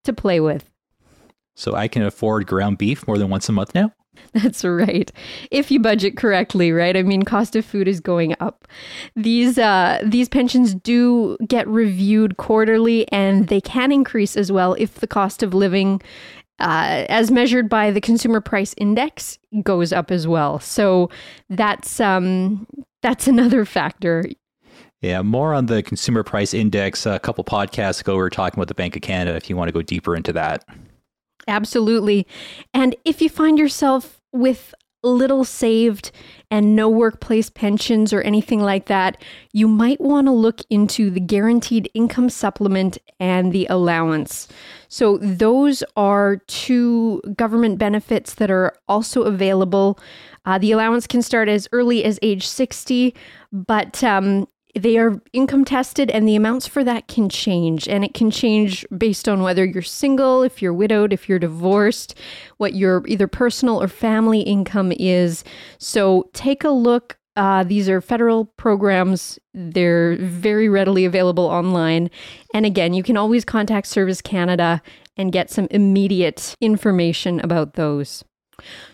to 0.05 0.13
play 0.13 0.41
with. 0.41 0.71
So 1.55 1.75
i 1.75 1.89
can 1.89 2.03
afford 2.03 2.47
ground 2.47 2.79
beef 2.79 3.07
more 3.07 3.19
than 3.19 3.29
once 3.29 3.49
a 3.49 3.53
month 3.53 3.75
now 3.75 3.93
That's 4.33 4.65
right. 4.65 5.11
If 5.51 5.71
you 5.71 5.81
budget 5.81 6.17
correctly, 6.17 6.73
right? 6.73 6.97
I 6.97 7.03
mean, 7.03 7.23
cost 7.23 7.57
of 7.57 7.65
food 7.65 7.89
is 7.89 8.01
going 8.01 8.35
up. 8.41 8.69
These 9.17 9.59
uh, 9.59 10.01
these 10.05 10.29
pensions 10.29 10.75
do 10.75 11.37
get 11.47 11.67
reviewed 11.69 12.37
quarterly, 12.37 13.11
and 13.13 13.49
they 13.49 13.61
can 13.61 13.93
increase 13.93 14.37
as 14.37 14.53
well 14.53 14.75
if 14.75 14.97
the 14.97 15.07
cost 15.07 15.43
of 15.43 15.55
living, 15.55 16.01
uh, 16.61 17.07
as 17.09 17.31
measured 17.31 17.69
by 17.69 17.91
the 17.91 18.01
Consumer 18.01 18.41
Price 18.41 18.75
Index, 18.79 19.39
goes 19.63 19.93
up 19.93 20.11
as 20.11 20.29
well. 20.29 20.61
So 20.61 21.11
that's 21.49 22.01
um, 22.01 22.67
that's 23.03 23.27
another 23.27 23.65
factor. 23.65 24.25
Yeah, 25.01 25.23
more 25.23 25.55
on 25.55 25.67
the 25.67 25.83
Consumer 25.83 26.23
Price 26.23 26.53
Index. 26.53 27.07
A 27.07 27.19
couple 27.19 27.43
podcasts 27.43 28.03
ago, 28.03 28.13
we 28.15 28.19
were 28.19 28.31
talking 28.31 28.59
about 28.59 28.69
the 28.69 28.75
Bank 28.75 28.97
of 28.97 29.03
Canada. 29.03 29.37
If 29.37 29.49
you 29.49 29.57
want 29.57 29.69
to 29.69 29.73
go 29.73 29.83
deeper 29.83 30.15
into 30.15 30.33
that. 30.35 30.65
Absolutely. 31.51 32.27
And 32.73 32.95
if 33.05 33.21
you 33.21 33.29
find 33.29 33.59
yourself 33.59 34.21
with 34.33 34.73
little 35.03 35.45
saved 35.45 36.13
and 36.51 36.77
no 36.77 36.89
workplace 36.89 37.51
pensions 37.51 38.13
or 38.13 38.21
anything 38.21 38.61
like 38.61 38.87
that, 38.87 39.21
you 39.53 39.67
might 39.67 40.01
want 40.01 40.27
to 40.27 40.33
look 40.33 40.61
into 40.71 41.11
the 41.11 41.21
guaranteed 41.21 41.91
income 41.95 42.29
supplement 42.29 42.99
and 43.19 43.53
the 43.53 43.67
allowance. 43.71 44.47
So, 44.89 45.19
those 45.19 45.83
are 45.97 46.37
two 46.49 47.23
government 47.35 47.79
benefits 47.79 48.35
that 48.35 48.51
are 48.51 48.75
also 48.89 49.23
available. 49.23 49.99
Uh, 50.45 50.59
the 50.59 50.73
allowance 50.73 51.07
can 51.07 51.23
start 51.23 51.49
as 51.49 51.69
early 51.73 52.05
as 52.05 52.19
age 52.23 52.47
60, 52.47 53.15
but 53.53 54.05
um, 54.05 54.47
they 54.75 54.99
are 54.99 55.21
income 55.33 55.65
tested 55.65 56.11
and 56.11 56.29
the 56.29 56.37
amounts 56.37 56.67
for 56.67 56.85
that 56.85 57.09
can 57.09 57.29
change. 57.29 57.89
And 57.89 58.05
it 58.05 58.15
can 58.15 58.31
change 58.31 58.87
based 58.97 59.29
on 59.29 59.43
whether 59.43 59.65
you're 59.65 59.83
single 59.83 60.43
if 60.43 60.63
you're 60.63 60.75
widowed 60.75 61.13
if 61.13 61.29
you're 61.29 61.39
divorced 61.39 62.15
what 62.59 62.75
your 62.75 63.03
either 63.07 63.27
personal 63.27 63.83
or 63.83 63.89
family 63.89 64.41
income 64.41 64.93
is. 64.93 65.45
So 65.79 66.31
take 66.33 66.65
a 66.65 66.71
look. 66.71 67.19
Uh, 67.37 67.65
these 67.65 67.89
are 67.89 68.01
federal 68.01 68.45
programs. 68.45 69.39
They're 69.55 70.17
very 70.17 70.69
readily 70.69 71.05
available 71.05 71.45
online. 71.45 72.11
And 72.55 72.67
again 72.67 72.93
you 72.93 73.03
can 73.03 73.17
always 73.17 73.45
contact 73.45 73.87
service 73.87 74.21
canada 74.21 74.83
and 75.17 75.33
get 75.33 75.51
some 75.51 75.69
immediate 75.71 76.55
information 76.61 77.41
about 77.41 77.75
those 77.75 78.25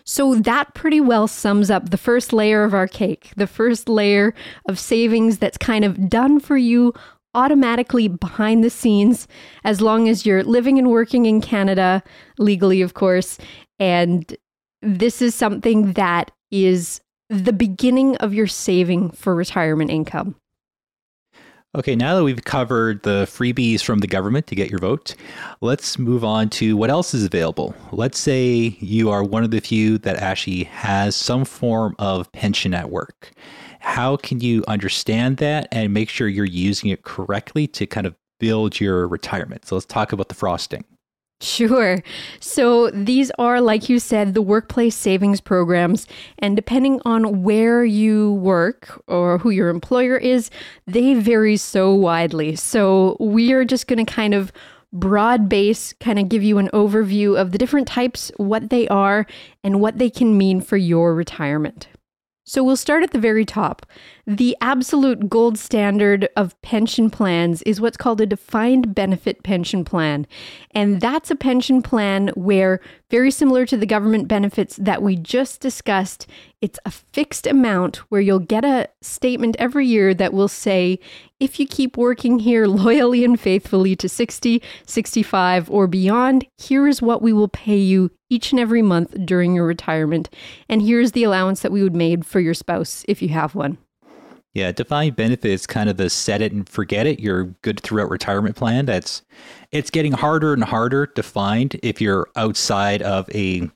so 0.03 0.35
that 0.35 0.73
pretty 0.73 0.99
well 0.99 1.27
sums 1.27 1.69
up 1.69 1.89
the 1.89 1.97
first 1.97 2.33
layer 2.33 2.63
of 2.63 2.73
our 2.73 2.87
cake, 2.87 3.31
the 3.37 3.47
first 3.47 3.89
layer 3.89 4.33
of 4.67 4.79
savings 4.79 5.37
that's 5.37 5.57
kind 5.57 5.83
of 5.85 6.09
done 6.09 6.39
for 6.39 6.57
you 6.57 6.93
automatically 7.33 8.07
behind 8.07 8.63
the 8.63 8.69
scenes 8.69 9.27
as 9.63 9.79
long 9.79 10.09
as 10.09 10.25
you're 10.25 10.43
living 10.43 10.79
and 10.79 10.89
working 10.89 11.25
in 11.25 11.39
Canada, 11.39 12.01
legally, 12.39 12.81
of 12.81 12.93
course. 12.95 13.37
And 13.79 14.35
this 14.81 15.21
is 15.21 15.35
something 15.35 15.93
that 15.93 16.31
is 16.51 16.99
the 17.29 17.53
beginning 17.53 18.15
of 18.17 18.33
your 18.33 18.47
saving 18.47 19.11
for 19.11 19.35
retirement 19.35 19.91
income. 19.91 20.35
Okay, 21.75 21.95
now 21.95 22.15
that 22.15 22.23
we've 22.23 22.43
covered 22.43 23.03
the 23.03 23.25
freebies 23.25 23.81
from 23.81 23.99
the 23.99 24.07
government 24.07 24.47
to 24.47 24.55
get 24.55 24.71
your 24.71 24.79
vote, 24.79 25.15
let's 25.59 25.99
move 25.99 26.23
on 26.23 26.49
to 26.51 26.77
what 26.77 26.89
else 26.89 27.13
is 27.13 27.25
available. 27.25 27.75
Let's 27.91 28.17
say 28.17 28.77
you 28.79 29.09
are 29.09 29.23
one 29.23 29.43
of 29.43 29.51
the 29.51 29.59
few 29.59 29.97
that 29.99 30.15
actually 30.15 30.63
has 30.63 31.15
some 31.15 31.43
form 31.43 31.93
of 31.99 32.31
pension 32.31 32.73
at 32.73 32.89
work. 32.89 33.31
How 33.79 34.15
can 34.15 34.39
you 34.39 34.63
understand 34.67 35.37
that 35.37 35.67
and 35.71 35.93
make 35.93 36.09
sure 36.09 36.27
you're 36.27 36.45
using 36.45 36.89
it 36.89 37.03
correctly 37.03 37.67
to 37.67 37.85
kind 37.85 38.07
of 38.07 38.15
build 38.39 38.79
your 38.79 39.07
retirement? 39.07 39.67
So 39.67 39.75
let's 39.75 39.85
talk 39.85 40.13
about 40.13 40.29
the 40.29 40.35
frosting. 40.35 40.85
Sure. 41.39 42.01
So 42.39 42.89
these 42.89 43.29
are, 43.37 43.61
like 43.61 43.89
you 43.89 43.99
said, 43.99 44.33
the 44.33 44.41
workplace 44.41 44.95
savings 44.95 45.39
programs. 45.39 46.07
And 46.39 46.55
depending 46.55 46.99
on 47.05 47.43
where 47.43 47.85
you 47.85 48.33
work 48.33 49.03
or 49.07 49.37
who 49.37 49.51
your 49.51 49.69
employer 49.69 50.17
is, 50.17 50.49
they 50.87 51.13
vary 51.13 51.55
so 51.55 51.93
widely. 51.93 52.55
So 52.55 53.17
we 53.19 53.51
are 53.53 53.65
just 53.65 53.85
going 53.85 54.03
to 54.03 54.11
kind 54.11 54.33
of 54.33 54.51
broad 54.91 55.47
base, 55.47 55.93
kind 55.99 56.17
of 56.17 56.27
give 56.27 56.41
you 56.41 56.57
an 56.57 56.69
overview 56.73 57.39
of 57.39 57.51
the 57.51 57.59
different 57.59 57.87
types, 57.87 58.31
what 58.37 58.71
they 58.71 58.87
are, 58.87 59.27
and 59.63 59.79
what 59.79 59.99
they 59.99 60.09
can 60.09 60.37
mean 60.37 60.59
for 60.59 60.77
your 60.77 61.13
retirement. 61.13 61.87
So 62.49 62.63
we'll 62.63 62.77
start 62.77 63.03
at 63.03 63.11
the 63.11 63.19
very 63.19 63.43
top. 63.43 63.85
The 64.25 64.55
absolute 64.61 65.27
gold 65.27 65.57
standard 65.57 66.29
of 66.37 66.59
pension 66.61 67.09
plans 67.09 67.61
is 67.63 67.81
what's 67.81 67.97
called 67.97 68.21
a 68.21 68.25
defined 68.25 68.95
benefit 68.95 69.43
pension 69.43 69.83
plan. 69.83 70.25
And 70.71 71.01
that's 71.01 71.29
a 71.29 71.35
pension 71.35 71.81
plan 71.81 72.29
where, 72.35 72.79
very 73.11 73.31
similar 73.31 73.65
to 73.65 73.75
the 73.75 73.85
government 73.85 74.29
benefits 74.29 74.77
that 74.77 75.01
we 75.01 75.17
just 75.17 75.59
discussed, 75.59 76.25
it's 76.61 76.79
a 76.85 76.91
fixed 76.91 77.47
amount 77.47 77.97
where 78.09 78.21
you'll 78.21 78.39
get 78.39 78.63
a 78.63 78.87
statement 79.01 79.57
every 79.59 79.85
year 79.85 80.13
that 80.13 80.31
will 80.31 80.47
say, 80.47 80.99
if 81.41 81.59
you 81.59 81.67
keep 81.67 81.97
working 81.97 82.39
here 82.39 82.65
loyally 82.67 83.25
and 83.25 83.37
faithfully 83.37 83.93
to 83.97 84.07
60, 84.07 84.63
65, 84.85 85.69
or 85.69 85.85
beyond, 85.85 86.45
here 86.57 86.87
is 86.87 87.01
what 87.01 87.21
we 87.21 87.33
will 87.33 87.49
pay 87.49 87.77
you 87.77 88.09
each 88.29 88.51
and 88.51 88.59
every 88.59 88.81
month 88.81 89.15
during 89.25 89.55
your 89.55 89.65
retirement. 89.65 90.29
And 90.69 90.81
here's 90.81 91.13
the 91.13 91.23
allowance 91.23 91.61
that 91.61 91.71
we 91.71 91.83
would 91.83 91.95
make 91.95 92.23
for 92.23 92.39
your 92.39 92.53
spouse 92.53 93.05
if 93.07 93.21
you 93.21 93.29
have 93.29 93.55
one. 93.55 93.77
Yeah, 94.53 94.71
defined 94.71 95.15
benefit 95.15 95.51
is 95.51 95.67
kind 95.67 95.87
of 95.87 95.97
the 95.97 96.09
set 96.09 96.41
it 96.41 96.51
and 96.51 96.67
forget 96.67 97.05
it. 97.05 97.19
You're 97.19 97.43
good 97.61 97.79
throughout 97.79 98.09
retirement 98.09 98.55
plan. 98.55 98.87
That's 98.87 99.21
it's 99.71 99.91
getting 99.91 100.13
harder 100.13 100.51
and 100.53 100.63
harder 100.63 101.05
to 101.05 101.21
find 101.21 101.79
if 101.83 102.01
you're 102.01 102.27
outside 102.35 103.03
of 103.03 103.29
a 103.35 103.69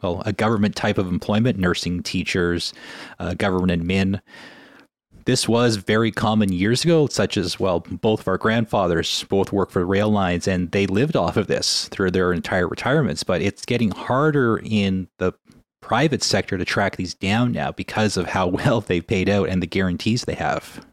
well, 0.00 0.22
a 0.26 0.32
government 0.32 0.76
type 0.76 0.98
of 0.98 1.08
employment, 1.08 1.58
nursing, 1.58 2.02
teachers, 2.02 2.72
uh, 3.18 3.34
government 3.34 3.82
admin. 3.82 4.20
This 5.24 5.48
was 5.48 5.76
very 5.76 6.10
common 6.10 6.52
years 6.52 6.84
ago, 6.84 7.06
such 7.06 7.36
as, 7.36 7.58
well, 7.58 7.80
both 7.80 8.20
of 8.20 8.28
our 8.28 8.36
grandfathers 8.36 9.24
both 9.24 9.52
worked 9.52 9.72
for 9.72 9.84
rail 9.86 10.10
lines 10.10 10.46
and 10.46 10.70
they 10.72 10.86
lived 10.86 11.16
off 11.16 11.36
of 11.36 11.46
this 11.46 11.88
through 11.88 12.10
their 12.10 12.32
entire 12.32 12.68
retirements. 12.68 13.22
But 13.22 13.40
it's 13.40 13.64
getting 13.64 13.90
harder 13.90 14.60
in 14.62 15.08
the 15.18 15.32
private 15.80 16.22
sector 16.22 16.56
to 16.56 16.64
track 16.64 16.96
these 16.96 17.14
down 17.14 17.52
now 17.52 17.70
because 17.70 18.16
of 18.16 18.26
how 18.26 18.46
well 18.48 18.80
they've 18.80 19.06
paid 19.06 19.28
out 19.28 19.48
and 19.48 19.62
the 19.62 19.66
guarantees 19.66 20.24
they 20.24 20.34
have. 20.34 20.84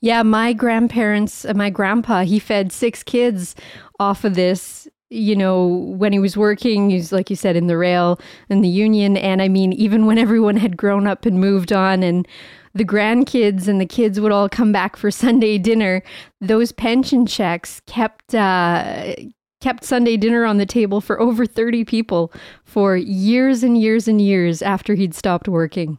Yeah, 0.00 0.22
my 0.22 0.52
grandparents, 0.52 1.44
uh, 1.44 1.54
my 1.54 1.70
grandpa, 1.70 2.24
he 2.24 2.38
fed 2.38 2.72
six 2.72 3.02
kids 3.02 3.54
off 3.98 4.24
of 4.24 4.34
this. 4.34 4.88
You 5.12 5.34
know, 5.34 5.66
when 5.66 6.12
he 6.12 6.20
was 6.20 6.36
working, 6.36 6.90
he's 6.90 7.12
like 7.12 7.30
you 7.30 7.36
said 7.36 7.56
in 7.56 7.66
the 7.66 7.76
rail 7.76 8.20
and 8.48 8.62
the 8.62 8.68
union. 8.68 9.16
And 9.16 9.42
I 9.42 9.48
mean, 9.48 9.72
even 9.72 10.06
when 10.06 10.18
everyone 10.18 10.56
had 10.56 10.76
grown 10.76 11.06
up 11.06 11.26
and 11.26 11.40
moved 11.40 11.72
on 11.72 12.02
and 12.02 12.26
the 12.74 12.84
grandkids 12.84 13.68
and 13.68 13.80
the 13.80 13.86
kids 13.86 14.20
would 14.20 14.32
all 14.32 14.48
come 14.48 14.72
back 14.72 14.96
for 14.96 15.10
Sunday 15.10 15.58
dinner, 15.58 16.02
those 16.40 16.72
pension 16.72 17.26
checks 17.26 17.80
kept 17.86 18.34
uh, 18.34 19.14
kept 19.60 19.84
Sunday 19.84 20.16
dinner 20.16 20.44
on 20.44 20.56
the 20.56 20.66
table 20.66 21.00
for 21.00 21.20
over 21.20 21.44
30 21.44 21.84
people 21.84 22.32
for 22.64 22.96
years 22.96 23.62
and 23.62 23.80
years 23.80 24.08
and 24.08 24.20
years 24.20 24.62
after 24.62 24.94
he'd 24.94 25.14
stopped 25.14 25.48
working. 25.48 25.98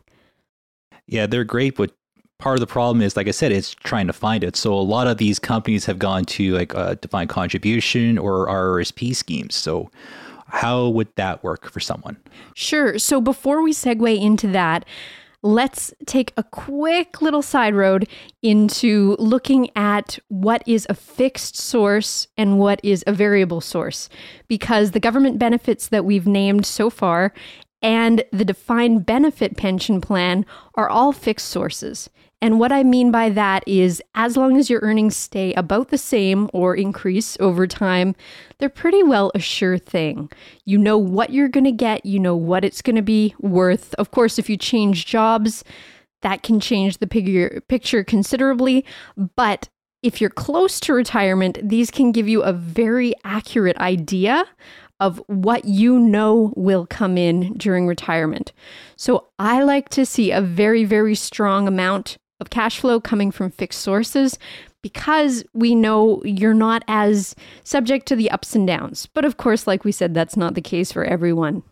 Yeah, 1.06 1.28
they're 1.28 1.44
great, 1.44 1.76
but 1.76 1.92
part 2.40 2.56
of 2.56 2.60
the 2.60 2.68
problem 2.68 3.02
is, 3.02 3.16
like 3.16 3.28
I 3.28 3.32
said, 3.32 3.52
it's 3.52 3.74
trying 3.74 4.08
to 4.08 4.14
find 4.14 4.44
it. 4.44 4.56
So 4.56 4.74
a 4.74 4.82
lot 4.82 5.08
of 5.08 5.18
these 5.18 5.40
companies 5.40 5.86
have 5.86 6.00
gone 6.00 6.26
to 6.26 6.54
like 6.54 6.74
a 6.74 6.96
defined 6.96 7.30
contribution 7.30 8.18
or 8.18 8.48
RRSP 8.48 9.16
schemes. 9.16 9.56
So 9.56 9.92
how 10.48 10.90
would 10.90 11.08
that 11.16 11.44
work 11.44 11.70
for 11.70 11.80
someone? 11.80 12.18
Sure. 12.56 12.98
So 12.98 13.22
before 13.22 13.62
we 13.62 13.74
segue 13.74 14.20
into 14.20 14.48
that, 14.48 14.86
let's 15.44 15.94
take 16.06 16.34
a 16.38 16.44
quick 16.44 17.22
little 17.22 17.42
side 17.42 17.74
road 17.74 18.08
into 18.42 19.16
looking 19.18 19.70
at 19.76 20.20
what 20.28 20.64
is 20.68 20.86
a 20.90 20.94
fixed 20.94 21.56
source 21.56 22.28
and 22.38 22.60
what 22.60 22.80
is 22.84 23.04
a 23.08 23.14
variable 23.14 23.62
source. 23.62 24.10
Because 24.48 24.92
the 24.92 25.00
government 25.00 25.40
benefits 25.40 25.88
that 25.88 26.06
we've 26.06 26.28
named 26.28 26.66
so 26.66 26.90
far 26.90 27.34
and 27.82 28.24
the 28.32 28.46
defined 28.46 29.06
benefit 29.06 29.58
pension 29.58 30.02
plan 30.02 30.46
are 30.76 30.90
all 30.90 31.12
fixed 31.12 31.50
sources. 31.50 32.10
And 32.42 32.60
what 32.60 32.72
I 32.72 32.84
mean 32.84 33.12
by 33.12 33.30
that 33.30 33.64
is 33.68 34.02
as 34.16 34.36
long 34.36 34.58
as 34.58 34.70
your 34.70 34.82
earnings 34.82 35.16
stay 35.16 35.54
about 35.54 35.90
the 35.90 35.98
same 35.98 36.50
or 36.54 36.76
increase 36.76 37.38
over 37.40 37.68
time, 37.68 38.16
they're 38.58 38.68
pretty 38.68 39.04
well 39.04 39.32
a 39.36 39.40
sure 39.40 39.78
thing. 39.78 40.32
You 40.66 40.80
know 40.80 40.98
what 40.98 41.32
you're 41.32 41.50
going 41.50 41.66
to 41.66 41.72
get, 41.72 42.06
you 42.06 42.20
know 42.20 42.36
what 42.36 42.66
it's 42.66 42.82
going 42.82 42.96
to 42.96 43.04
be 43.04 43.36
worth. 43.40 43.94
Of 43.96 44.10
course, 44.10 44.40
if 44.40 44.50
you 44.50 44.58
change 44.58 45.06
jobs, 45.06 45.64
that 46.24 46.42
can 46.44 46.60
change 46.60 46.98
the 46.98 47.08
picture, 47.68 48.04
considerably, 48.04 48.86
but 49.36 49.70
if 50.04 50.20
you're 50.20 50.32
close 50.32 50.80
to 50.80 50.94
retirement, 50.94 51.60
these 51.62 51.92
can 51.92 52.12
give 52.12 52.28
you 52.28 52.42
a 52.42 52.54
very 52.54 53.14
accurate 53.24 53.78
idea 53.78 54.46
of 55.00 55.22
what 55.28 55.66
you 55.66 56.00
know 56.00 56.54
will 56.56 56.86
come 56.88 57.18
in 57.18 57.54
during 57.54 57.88
retirement. 57.88 58.52
So 58.96 59.28
I 59.40 59.64
like 59.64 59.90
to 59.90 60.06
see 60.06 60.32
a 60.32 60.42
very, 60.42 60.86
very 60.86 61.16
strong 61.16 61.68
amount 61.68 62.18
of 62.42 62.50
cash 62.50 62.80
flow 62.80 63.00
coming 63.00 63.32
from 63.32 63.52
fixed 63.52 63.80
sources 63.80 64.38
because 64.82 65.44
we 65.54 65.76
know 65.76 66.22
you're 66.26 66.54
not 66.54 66.84
as 66.88 67.36
subject 67.64 68.08
to 68.08 68.16
the 68.16 68.30
ups 68.32 68.56
and 68.56 68.68
downs. 68.68 69.08
But 69.14 69.26
of 69.26 69.38
course, 69.38 69.68
like 69.68 69.86
we 69.86 69.92
said, 69.92 70.14
that's 70.14 70.36
not 70.36 70.56
the 70.56 70.62
case 70.62 70.92
for 70.92 71.06
everyone. 71.06 71.64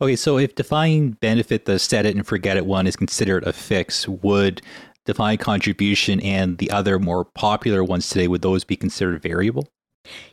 Okay, 0.00 0.16
so 0.16 0.36
if 0.36 0.54
defined 0.54 1.18
benefit, 1.20 1.64
the 1.64 1.78
set 1.78 2.06
it 2.06 2.14
and 2.14 2.26
forget 2.26 2.56
it 2.56 2.66
one 2.66 2.86
is 2.86 2.96
considered 2.96 3.44
a 3.44 3.52
fix, 3.52 4.06
would 4.06 4.60
defined 5.06 5.40
contribution 5.40 6.20
and 6.20 6.58
the 6.58 6.70
other 6.70 6.98
more 6.98 7.24
popular 7.24 7.82
ones 7.82 8.08
today, 8.08 8.28
would 8.28 8.42
those 8.42 8.64
be 8.64 8.76
considered 8.76 9.22
variable? 9.22 9.68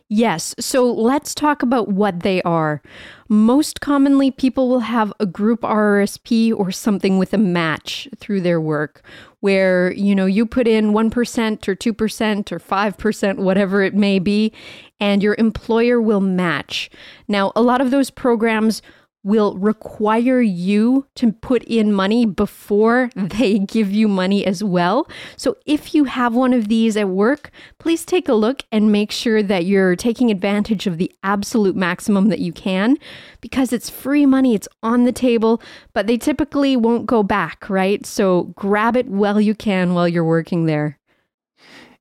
Yes. 0.07 0.55
So 0.59 0.91
let's 0.91 1.35
talk 1.35 1.61
about 1.61 1.89
what 1.89 2.21
they 2.21 2.41
are. 2.41 2.81
Most 3.27 3.81
commonly, 3.81 4.31
people 4.31 4.67
will 4.67 4.79
have 4.79 5.13
a 5.19 5.27
group 5.27 5.61
RRSP 5.61 6.51
or 6.57 6.71
something 6.71 7.19
with 7.19 7.33
a 7.33 7.37
match 7.37 8.07
through 8.17 8.41
their 8.41 8.59
work 8.59 9.03
where, 9.41 9.91
you 9.93 10.13
know, 10.13 10.25
you 10.25 10.45
put 10.45 10.67
in 10.67 10.91
1% 10.91 11.67
or 11.67 11.75
2% 11.75 12.51
or 12.51 12.59
5%, 12.59 13.37
whatever 13.37 13.81
it 13.81 13.93
may 13.93 14.19
be, 14.19 14.51
and 14.99 15.23
your 15.23 15.35
employer 15.37 16.01
will 16.01 16.21
match. 16.21 16.89
Now, 17.27 17.51
a 17.55 17.61
lot 17.61 17.81
of 17.81 17.91
those 17.91 18.09
programs 18.09 18.81
will 19.23 19.57
require 19.57 20.41
you 20.41 21.05
to 21.15 21.31
put 21.31 21.63
in 21.63 21.91
money 21.91 22.25
before 22.25 23.09
mm. 23.15 23.31
they 23.37 23.59
give 23.59 23.91
you 23.91 24.07
money 24.07 24.45
as 24.45 24.63
well. 24.63 25.07
So 25.35 25.57
if 25.65 25.93
you 25.93 26.05
have 26.05 26.33
one 26.33 26.53
of 26.53 26.67
these 26.67 26.95
at 26.95 27.09
work, 27.09 27.51
please 27.79 28.05
take 28.05 28.29
a 28.29 28.33
look 28.33 28.63
and 28.71 28.91
make 28.91 29.11
sure 29.11 29.43
that 29.43 29.65
you're 29.65 29.95
taking 29.95 30.31
advantage 30.31 30.87
of 30.87 30.97
the 30.97 31.11
absolute 31.23 31.75
maximum 31.75 32.29
that 32.29 32.39
you 32.39 32.53
can 32.53 32.97
because 33.41 33.73
it's 33.73 33.89
free 33.89 34.25
money, 34.25 34.55
it's 34.55 34.67
on 34.83 35.03
the 35.03 35.11
table, 35.11 35.61
but 35.93 36.07
they 36.07 36.17
typically 36.17 36.77
won't 36.77 37.05
go 37.05 37.23
back, 37.23 37.69
right? 37.69 38.05
So 38.05 38.43
grab 38.55 38.95
it 38.95 39.07
while 39.07 39.41
you 39.41 39.55
can 39.55 39.93
while 39.93 40.07
you're 40.07 40.23
working 40.23 40.65
there. 40.65 40.98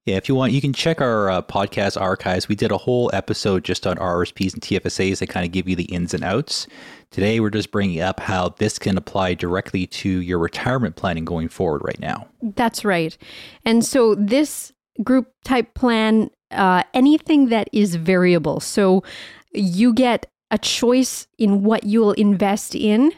Yeah, 0.08 0.16
if 0.16 0.26
you 0.26 0.34
want, 0.34 0.52
you 0.52 0.62
can 0.62 0.72
check 0.72 1.02
our 1.02 1.28
uh, 1.28 1.42
podcast 1.42 2.00
archives. 2.00 2.48
We 2.48 2.54
did 2.54 2.72
a 2.72 2.78
whole 2.78 3.10
episode 3.12 3.62
just 3.62 3.86
on 3.86 3.98
RRSPs 3.98 4.54
and 4.54 4.62
TFSAs 4.62 5.18
that 5.18 5.26
kind 5.26 5.44
of 5.44 5.52
give 5.52 5.68
you 5.68 5.76
the 5.76 5.84
ins 5.84 6.14
and 6.14 6.24
outs. 6.24 6.66
Today, 7.10 7.40
we're 7.40 7.50
just 7.50 7.70
bringing 7.70 8.00
up 8.00 8.18
how 8.18 8.54
this 8.56 8.78
can 8.78 8.96
apply 8.96 9.34
directly 9.34 9.86
to 9.86 10.08
your 10.08 10.38
retirement 10.38 10.96
planning 10.96 11.26
going 11.26 11.50
forward 11.50 11.82
right 11.84 12.00
now. 12.00 12.26
That's 12.40 12.86
right. 12.86 13.18
And 13.66 13.84
so, 13.84 14.14
this 14.14 14.72
group 15.04 15.30
type 15.44 15.74
plan, 15.74 16.30
uh, 16.52 16.84
anything 16.94 17.50
that 17.50 17.68
is 17.74 17.96
variable. 17.96 18.60
So, 18.60 19.04
you 19.52 19.92
get 19.92 20.24
a 20.50 20.56
choice 20.56 21.26
in 21.36 21.64
what 21.64 21.84
you'll 21.84 22.12
invest 22.12 22.74
in 22.74 23.12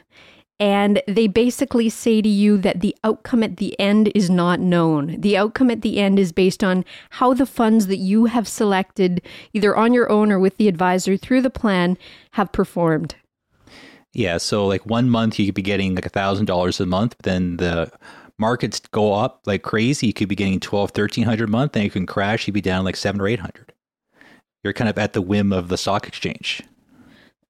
and 0.61 1.03
they 1.09 1.27
basically 1.27 1.89
say 1.89 2.21
to 2.21 2.29
you 2.29 2.59
that 2.59 2.81
the 2.81 2.95
outcome 3.03 3.43
at 3.43 3.57
the 3.57 3.79
end 3.81 4.13
is 4.15 4.29
not 4.29 4.61
known. 4.61 5.19
The 5.19 5.37
outcome 5.37 5.71
at 5.71 5.81
the 5.81 5.99
end 5.99 6.19
is 6.19 6.33
based 6.33 6.63
on 6.63 6.85
how 7.09 7.33
the 7.33 7.47
funds 7.47 7.87
that 7.87 7.97
you 7.97 8.27
have 8.27 8.47
selected, 8.47 9.23
either 9.55 9.75
on 9.75 9.95
your 9.95 10.11
own 10.11 10.31
or 10.31 10.39
with 10.39 10.59
the 10.59 10.69
advisor 10.69 11.17
through 11.17 11.41
the 11.41 11.51
plan, 11.51 11.97
have 12.33 12.53
performed. 12.53 13.15
Yeah, 14.13 14.37
so 14.37 14.67
like 14.67 14.85
one 14.85 15.09
month 15.09 15.39
you 15.39 15.47
could 15.47 15.55
be 15.55 15.63
getting 15.63 15.95
like 15.95 16.07
a 16.07 16.11
thousand 16.11 16.45
dollars 16.45 16.79
a 16.79 16.87
month, 16.87 17.17
but 17.17 17.25
then 17.25 17.57
the 17.57 17.91
markets 18.39 18.81
go 18.81 19.15
up 19.15 19.41
like 19.47 19.63
crazy. 19.63 20.09
You 20.09 20.13
could 20.13 20.29
be 20.29 20.37
getting 20.37 20.61
twelve, 20.61 20.91
thirteen 20.91 21.25
hundred 21.25 21.49
a 21.49 21.53
month, 21.53 21.75
and 21.75 21.85
you 21.85 21.91
can 21.91 22.07
crash. 22.07 22.47
You'd 22.47 22.55
be 22.55 22.61
down 22.61 22.85
like 22.85 22.97
seven 22.97 23.21
or 23.21 23.29
eight 23.29 23.39
hundred. 23.39 23.73
You're 24.63 24.75
kind 24.75 24.91
of 24.91 24.99
at 24.99 25.15
the 25.15 25.23
whim 25.23 25.55
of 25.55 25.69
the 25.69 25.79
stock 25.79 26.07
exchange. 26.07 26.63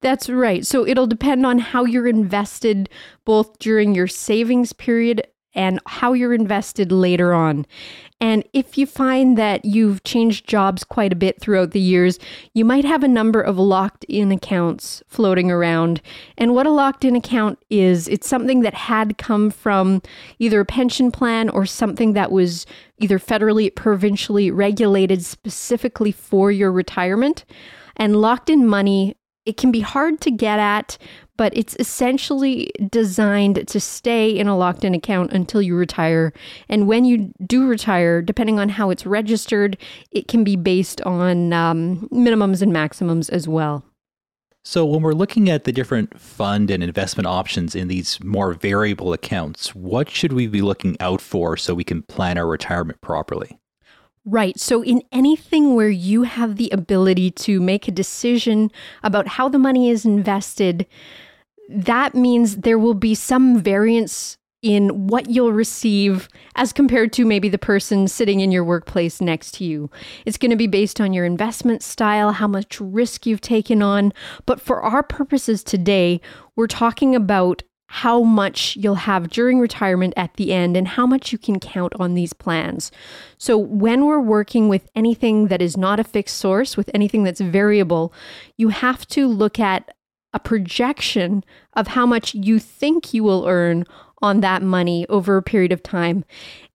That's 0.01 0.29
right. 0.29 0.65
So 0.65 0.85
it'll 0.85 1.07
depend 1.07 1.45
on 1.45 1.59
how 1.59 1.85
you're 1.85 2.07
invested 2.07 2.89
both 3.23 3.59
during 3.59 3.93
your 3.93 4.07
savings 4.07 4.73
period 4.73 5.27
and 5.53 5.79
how 5.85 6.13
you're 6.13 6.33
invested 6.33 6.91
later 6.91 7.33
on. 7.33 7.65
And 8.21 8.43
if 8.53 8.77
you 8.77 8.85
find 8.85 9.37
that 9.37 9.65
you've 9.65 10.03
changed 10.03 10.47
jobs 10.47 10.83
quite 10.83 11.11
a 11.11 11.15
bit 11.15 11.41
throughout 11.41 11.71
the 11.71 11.79
years, 11.79 12.19
you 12.53 12.63
might 12.63 12.85
have 12.85 13.03
a 13.03 13.07
number 13.07 13.41
of 13.41 13.59
locked 13.59 14.05
in 14.05 14.31
accounts 14.31 15.03
floating 15.07 15.51
around. 15.51 16.01
And 16.37 16.55
what 16.55 16.67
a 16.67 16.71
locked 16.71 17.03
in 17.03 17.15
account 17.15 17.59
is, 17.69 18.07
it's 18.07 18.29
something 18.29 18.61
that 18.61 18.73
had 18.73 19.17
come 19.17 19.49
from 19.49 20.01
either 20.39 20.61
a 20.61 20.65
pension 20.65 21.11
plan 21.11 21.49
or 21.49 21.65
something 21.65 22.13
that 22.13 22.31
was 22.31 22.65
either 22.99 23.19
federally, 23.19 23.75
provincially 23.75 24.51
regulated 24.51 25.23
specifically 25.25 26.11
for 26.11 26.51
your 26.51 26.71
retirement. 26.71 27.43
And 27.97 28.15
locked 28.15 28.49
in 28.49 28.65
money 28.65 29.17
it 29.45 29.57
can 29.57 29.71
be 29.71 29.81
hard 29.81 30.21
to 30.21 30.31
get 30.31 30.59
at, 30.59 30.97
but 31.37 31.55
it's 31.55 31.75
essentially 31.79 32.71
designed 32.89 33.67
to 33.67 33.79
stay 33.79 34.29
in 34.29 34.47
a 34.47 34.55
locked 34.55 34.83
in 34.83 34.93
account 34.93 35.31
until 35.31 35.61
you 35.61 35.75
retire. 35.75 36.33
And 36.69 36.87
when 36.87 37.05
you 37.05 37.33
do 37.45 37.67
retire, 37.67 38.21
depending 38.21 38.59
on 38.59 38.69
how 38.69 38.89
it's 38.91 39.05
registered, 39.05 39.77
it 40.11 40.27
can 40.27 40.43
be 40.43 40.55
based 40.55 41.01
on 41.01 41.53
um, 41.53 42.07
minimums 42.11 42.61
and 42.61 42.71
maximums 42.71 43.29
as 43.29 43.47
well. 43.47 43.83
So, 44.63 44.85
when 44.85 45.01
we're 45.01 45.13
looking 45.13 45.49
at 45.49 45.63
the 45.63 45.71
different 45.71 46.19
fund 46.19 46.69
and 46.69 46.83
investment 46.83 47.25
options 47.25 47.73
in 47.73 47.87
these 47.87 48.23
more 48.23 48.53
variable 48.53 49.11
accounts, 49.11 49.73
what 49.73 50.07
should 50.07 50.33
we 50.33 50.45
be 50.45 50.61
looking 50.61 50.95
out 50.99 51.19
for 51.19 51.57
so 51.57 51.73
we 51.73 51.83
can 51.83 52.03
plan 52.03 52.37
our 52.37 52.45
retirement 52.45 53.01
properly? 53.01 53.57
Right. 54.23 54.59
So, 54.59 54.83
in 54.83 55.01
anything 55.11 55.75
where 55.75 55.89
you 55.89 56.23
have 56.23 56.57
the 56.57 56.69
ability 56.71 57.31
to 57.31 57.59
make 57.59 57.87
a 57.87 57.91
decision 57.91 58.71
about 59.01 59.27
how 59.27 59.49
the 59.49 59.57
money 59.57 59.89
is 59.89 60.05
invested, 60.05 60.85
that 61.69 62.13
means 62.13 62.57
there 62.57 62.77
will 62.77 62.93
be 62.93 63.15
some 63.15 63.59
variance 63.59 64.37
in 64.61 65.07
what 65.07 65.27
you'll 65.27 65.53
receive 65.53 66.29
as 66.55 66.71
compared 66.71 67.11
to 67.13 67.25
maybe 67.25 67.49
the 67.49 67.57
person 67.57 68.07
sitting 68.07 68.41
in 68.41 68.51
your 68.51 68.63
workplace 68.63 69.19
next 69.19 69.53
to 69.55 69.63
you. 69.63 69.89
It's 70.25 70.37
going 70.37 70.51
to 70.51 70.55
be 70.55 70.67
based 70.67 71.01
on 71.01 71.13
your 71.13 71.25
investment 71.25 71.81
style, 71.81 72.31
how 72.31 72.47
much 72.47 72.79
risk 72.79 73.25
you've 73.25 73.41
taken 73.41 73.81
on. 73.81 74.13
But 74.45 74.61
for 74.61 74.81
our 74.81 75.01
purposes 75.01 75.63
today, 75.63 76.21
we're 76.55 76.67
talking 76.67 77.15
about 77.15 77.63
how 77.93 78.23
much 78.23 78.77
you'll 78.77 78.95
have 78.95 79.29
during 79.29 79.59
retirement 79.59 80.13
at 80.15 80.33
the 80.35 80.53
end 80.53 80.77
and 80.77 80.87
how 80.87 81.05
much 81.05 81.33
you 81.33 81.37
can 81.37 81.59
count 81.59 81.91
on 81.99 82.13
these 82.13 82.31
plans. 82.31 82.89
So, 83.37 83.57
when 83.57 84.05
we're 84.05 84.21
working 84.21 84.69
with 84.69 84.89
anything 84.95 85.47
that 85.47 85.61
is 85.61 85.75
not 85.75 85.99
a 85.99 86.05
fixed 86.05 86.37
source, 86.37 86.77
with 86.77 86.89
anything 86.93 87.23
that's 87.23 87.41
variable, 87.41 88.13
you 88.55 88.69
have 88.69 89.05
to 89.09 89.27
look 89.27 89.59
at 89.59 89.93
a 90.33 90.39
projection 90.39 91.43
of 91.73 91.87
how 91.87 92.05
much 92.05 92.33
you 92.33 92.59
think 92.59 93.13
you 93.13 93.25
will 93.25 93.45
earn 93.45 93.83
on 94.21 94.39
that 94.39 94.61
money 94.61 95.05
over 95.09 95.35
a 95.35 95.43
period 95.43 95.73
of 95.73 95.83
time. 95.83 96.23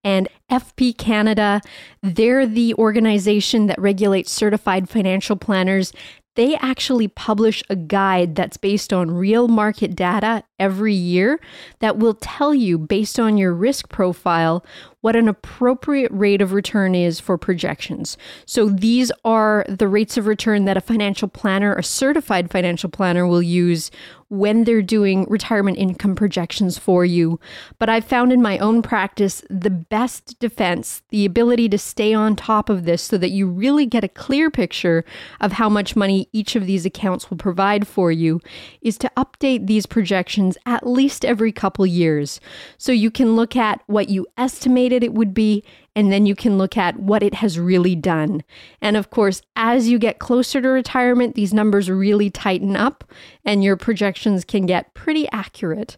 And 0.04 0.28
FP 0.50 0.98
Canada, 0.98 1.62
they're 2.02 2.46
the 2.46 2.74
organization 2.74 3.68
that 3.68 3.80
regulates 3.80 4.30
certified 4.30 4.90
financial 4.90 5.36
planners 5.36 5.94
they 6.36 6.54
actually 6.56 7.08
publish 7.08 7.62
a 7.68 7.76
guide 7.76 8.34
that's 8.36 8.56
based 8.56 8.92
on 8.92 9.10
real 9.10 9.48
market 9.48 9.96
data 9.96 10.44
every 10.58 10.94
year 10.94 11.40
that 11.80 11.98
will 11.98 12.14
tell 12.14 12.54
you, 12.54 12.78
based 12.78 13.18
on 13.18 13.36
your 13.36 13.52
risk 13.52 13.88
profile, 13.88 14.64
what 15.00 15.16
an 15.16 15.28
appropriate 15.28 16.10
rate 16.12 16.40
of 16.40 16.52
return 16.52 16.94
is 16.94 17.20
for 17.20 17.36
projections. 17.36 18.16
So 18.44 18.68
these 18.68 19.12
are 19.24 19.64
the 19.68 19.88
rates 19.88 20.16
of 20.16 20.26
return 20.26 20.64
that 20.64 20.76
a 20.76 20.80
financial 20.80 21.28
planner, 21.28 21.74
a 21.74 21.82
certified 21.82 22.50
financial 22.50 22.90
planner, 22.90 23.26
will 23.26 23.42
use 23.42 23.90
when 24.28 24.64
they're 24.64 24.82
doing 24.82 25.24
retirement 25.28 25.78
income 25.78 26.14
projections 26.14 26.78
for 26.78 27.04
you. 27.04 27.38
But 27.78 27.88
I've 27.88 28.04
found 28.04 28.32
in 28.32 28.42
my 28.42 28.58
own 28.58 28.82
practice 28.82 29.44
the 29.48 29.70
best 29.70 30.38
defense, 30.38 31.02
the 31.10 31.24
ability 31.24 31.68
to 31.68 31.78
stay 31.78 32.12
on 32.12 32.34
top 32.34 32.68
of 32.68 32.84
this 32.84 33.02
so 33.02 33.18
that 33.18 33.30
you 33.30 33.46
really 33.46 33.86
get 33.86 34.04
a 34.04 34.08
clear 34.08 34.50
picture 34.50 35.04
of 35.40 35.52
how 35.52 35.68
much 35.68 35.96
money 35.96 36.28
each 36.32 36.56
of 36.56 36.66
these 36.66 36.84
accounts 36.84 37.30
will 37.30 37.36
provide 37.36 37.86
for 37.86 38.10
you, 38.10 38.40
is 38.80 38.98
to 38.98 39.10
update 39.16 39.66
these 39.66 39.86
projections 39.86 40.58
at 40.66 40.86
least 40.86 41.24
every 41.24 41.52
couple 41.52 41.86
years. 41.86 42.40
So 42.78 42.92
you 42.92 43.10
can 43.10 43.36
look 43.36 43.56
at 43.56 43.80
what 43.86 44.08
you 44.08 44.26
estimated 44.36 45.04
it 45.04 45.14
would 45.14 45.34
be, 45.34 45.62
and 45.96 46.12
then 46.12 46.26
you 46.26 46.36
can 46.36 46.58
look 46.58 46.76
at 46.76 47.00
what 47.00 47.22
it 47.22 47.34
has 47.34 47.58
really 47.58 47.96
done. 47.96 48.44
And 48.82 48.98
of 48.98 49.08
course, 49.08 49.40
as 49.56 49.88
you 49.88 49.98
get 49.98 50.18
closer 50.18 50.60
to 50.60 50.68
retirement, 50.68 51.34
these 51.34 51.54
numbers 51.54 51.90
really 51.90 52.28
tighten 52.28 52.76
up 52.76 53.02
and 53.44 53.64
your 53.64 53.76
projections 53.76 54.44
can 54.44 54.66
get 54.66 54.92
pretty 54.92 55.26
accurate. 55.32 55.96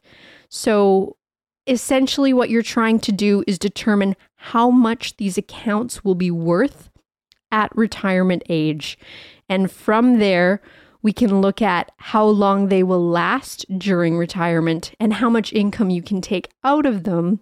So, 0.49 1.17
essentially, 1.67 2.33
what 2.33 2.49
you're 2.49 2.63
trying 2.63 3.01
to 3.01 3.13
do 3.13 3.43
is 3.49 3.59
determine 3.59 4.15
how 4.37 4.71
much 4.71 5.17
these 5.17 5.37
accounts 5.37 6.05
will 6.05 6.15
be 6.15 6.31
worth 6.31 6.89
at 7.51 7.77
retirement 7.77 8.45
age. 8.49 8.99
And 9.49 9.71
from 9.71 10.21
there, 10.21 10.63
we 11.03 11.13
can 11.13 11.41
look 11.41 11.61
at 11.61 11.91
how 11.97 12.25
long 12.25 12.69
they 12.69 12.83
will 12.83 13.07
last 13.07 13.67
during 13.79 14.17
retirement 14.17 14.93
and 15.01 15.15
how 15.15 15.29
much 15.29 15.53
income 15.53 15.91
you 15.91 16.03
can 16.03 16.21
take 16.21 16.49
out 16.63 16.87
of 16.87 17.05
them 17.05 17.41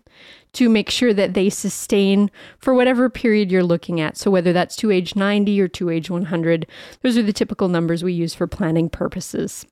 to 0.56 0.68
make 0.68 0.90
sure 0.90 1.14
that 1.14 1.34
they 1.34 1.48
sustain 1.48 2.30
for 2.58 2.74
whatever 2.74 3.08
period 3.08 3.50
you're 3.50 3.62
looking 3.62 4.00
at. 4.00 4.16
So, 4.16 4.30
whether 4.30 4.52
that's 4.52 4.76
to 4.76 4.90
age 4.90 5.16
90 5.16 5.60
or 5.60 5.68
to 5.68 5.90
age 5.90 6.10
100, 6.10 6.66
those 7.02 7.16
are 7.16 7.22
the 7.22 7.32
typical 7.32 7.68
numbers 7.68 8.02
we 8.02 8.12
use 8.12 8.34
for 8.34 8.46
planning 8.46 8.88
purposes 8.88 9.66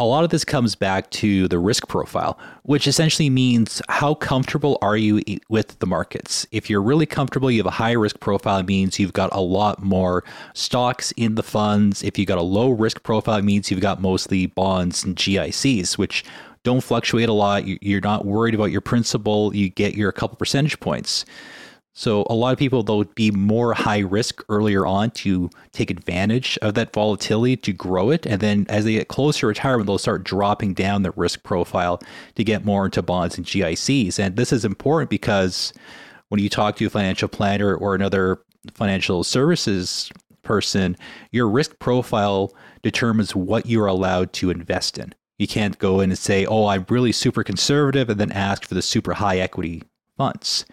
a 0.00 0.04
lot 0.04 0.22
of 0.22 0.30
this 0.30 0.44
comes 0.44 0.76
back 0.76 1.10
to 1.10 1.48
the 1.48 1.58
risk 1.58 1.88
profile, 1.88 2.38
which 2.62 2.86
essentially 2.86 3.28
means 3.28 3.82
how 3.88 4.14
comfortable 4.14 4.78
are 4.80 4.96
you 4.96 5.20
with 5.48 5.76
the 5.80 5.86
markets? 5.86 6.46
If 6.52 6.70
you're 6.70 6.82
really 6.82 7.06
comfortable, 7.06 7.50
you 7.50 7.58
have 7.58 7.66
a 7.66 7.70
high 7.70 7.92
risk 7.92 8.20
profile, 8.20 8.58
it 8.58 8.66
means 8.66 9.00
you've 9.00 9.12
got 9.12 9.34
a 9.34 9.40
lot 9.40 9.82
more 9.82 10.22
stocks 10.54 11.12
in 11.16 11.34
the 11.34 11.42
funds. 11.42 12.04
If 12.04 12.16
you've 12.16 12.28
got 12.28 12.38
a 12.38 12.42
low 12.42 12.70
risk 12.70 13.02
profile, 13.02 13.38
it 13.38 13.44
means 13.44 13.70
you've 13.70 13.80
got 13.80 14.00
mostly 14.00 14.46
bonds 14.46 15.02
and 15.02 15.16
GICs, 15.16 15.98
which 15.98 16.24
don't 16.68 16.84
fluctuate 16.84 17.30
a 17.30 17.32
lot. 17.32 17.64
You're 17.66 18.02
not 18.02 18.26
worried 18.26 18.54
about 18.54 18.66
your 18.66 18.82
principal. 18.82 19.56
You 19.56 19.70
get 19.70 19.94
your 19.94 20.12
couple 20.12 20.36
percentage 20.36 20.78
points. 20.80 21.24
So 21.94 22.26
a 22.28 22.34
lot 22.34 22.52
of 22.52 22.58
people 22.58 22.82
they'll 22.82 23.04
be 23.04 23.30
more 23.30 23.72
high 23.72 24.00
risk 24.00 24.42
earlier 24.50 24.84
on 24.84 25.12
to 25.12 25.48
take 25.72 25.90
advantage 25.90 26.58
of 26.60 26.74
that 26.74 26.92
volatility 26.92 27.56
to 27.56 27.72
grow 27.72 28.10
it, 28.10 28.26
and 28.26 28.42
then 28.42 28.66
as 28.68 28.84
they 28.84 28.92
get 28.92 29.08
closer 29.08 29.40
to 29.40 29.46
retirement, 29.46 29.86
they'll 29.86 29.96
start 29.96 30.24
dropping 30.24 30.74
down 30.74 31.04
the 31.04 31.12
risk 31.12 31.42
profile 31.42 32.02
to 32.34 32.44
get 32.44 32.66
more 32.66 32.84
into 32.84 33.00
bonds 33.00 33.38
and 33.38 33.46
GICs. 33.46 34.18
And 34.18 34.36
this 34.36 34.52
is 34.52 34.66
important 34.66 35.08
because 35.08 35.72
when 36.28 36.38
you 36.38 36.50
talk 36.50 36.76
to 36.76 36.86
a 36.86 36.90
financial 36.90 37.28
planner 37.28 37.74
or 37.74 37.94
another 37.94 38.42
financial 38.74 39.24
services 39.24 40.10
person, 40.42 40.98
your 41.32 41.48
risk 41.48 41.78
profile 41.78 42.54
determines 42.82 43.34
what 43.34 43.64
you're 43.64 43.86
allowed 43.86 44.34
to 44.34 44.50
invest 44.50 44.98
in. 44.98 45.14
You 45.38 45.46
can't 45.46 45.78
go 45.78 46.00
in 46.00 46.10
and 46.10 46.18
say, 46.18 46.44
"Oh, 46.44 46.66
I'm 46.66 46.84
really 46.88 47.12
super 47.12 47.44
conservative," 47.44 48.10
and 48.10 48.20
then 48.20 48.32
ask 48.32 48.66
for 48.66 48.74
the 48.74 48.82
super 48.82 49.14
high 49.14 49.38
equity 49.38 49.82
funds 50.16 50.64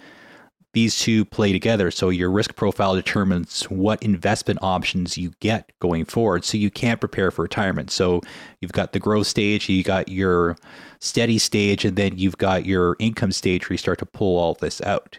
these 0.76 1.00
two 1.00 1.24
play 1.24 1.54
together. 1.54 1.90
So 1.90 2.10
your 2.10 2.30
risk 2.30 2.56
profile 2.56 2.96
determines 2.96 3.64
what 3.64 4.04
investment 4.04 4.60
options 4.62 5.18
you 5.18 5.32
get 5.40 5.72
going 5.80 6.04
forward. 6.04 6.44
So 6.44 6.58
you 6.58 6.70
can't 6.70 7.00
prepare 7.00 7.32
for 7.32 7.44
retirement. 7.44 7.90
So 7.90 8.20
you've 8.60 8.74
got 8.74 8.92
the 8.92 9.00
growth 9.00 9.26
stage, 9.26 9.70
you 9.70 9.84
got 9.84 10.10
your 10.10 10.58
steady 11.00 11.40
stage, 11.40 11.86
and 11.86 11.96
then 11.96 12.18
you've 12.18 12.38
got 12.38 12.66
your 12.66 12.98
income 13.00 13.32
stage 13.32 13.70
where 13.70 13.76
you 13.76 13.78
start 13.78 14.00
to 14.00 14.06
pull 14.06 14.38
all 14.38 14.56
this 14.56 14.82
out. 14.82 15.18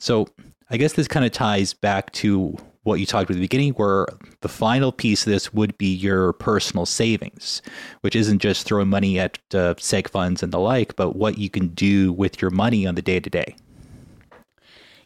So 0.00 0.26
I 0.68 0.76
guess 0.76 0.94
this 0.94 1.08
kind 1.08 1.24
of 1.24 1.30
ties 1.30 1.72
back 1.72 2.10
to 2.14 2.56
what 2.82 3.00
you 3.00 3.06
talked 3.06 3.24
about 3.24 3.34
at 3.34 3.40
the 3.40 3.44
beginning, 3.44 3.72
where 3.74 4.06
the 4.40 4.48
final 4.48 4.90
piece 4.92 5.26
of 5.26 5.32
this 5.32 5.52
would 5.52 5.76
be 5.78 5.92
your 5.92 6.32
personal 6.34 6.86
savings, 6.86 7.60
which 8.00 8.16
isn't 8.16 8.40
just 8.40 8.66
throwing 8.66 8.88
money 8.88 9.18
at 9.18 9.38
uh, 9.52 9.74
seg 9.74 10.08
funds 10.08 10.42
and 10.42 10.52
the 10.52 10.58
like, 10.58 10.96
but 10.96 11.14
what 11.16 11.38
you 11.38 11.50
can 11.50 11.68
do 11.68 12.12
with 12.12 12.40
your 12.40 12.50
money 12.50 12.86
on 12.86 12.94
the 12.94 13.02
day 13.02 13.20
to 13.20 13.30
day. 13.30 13.54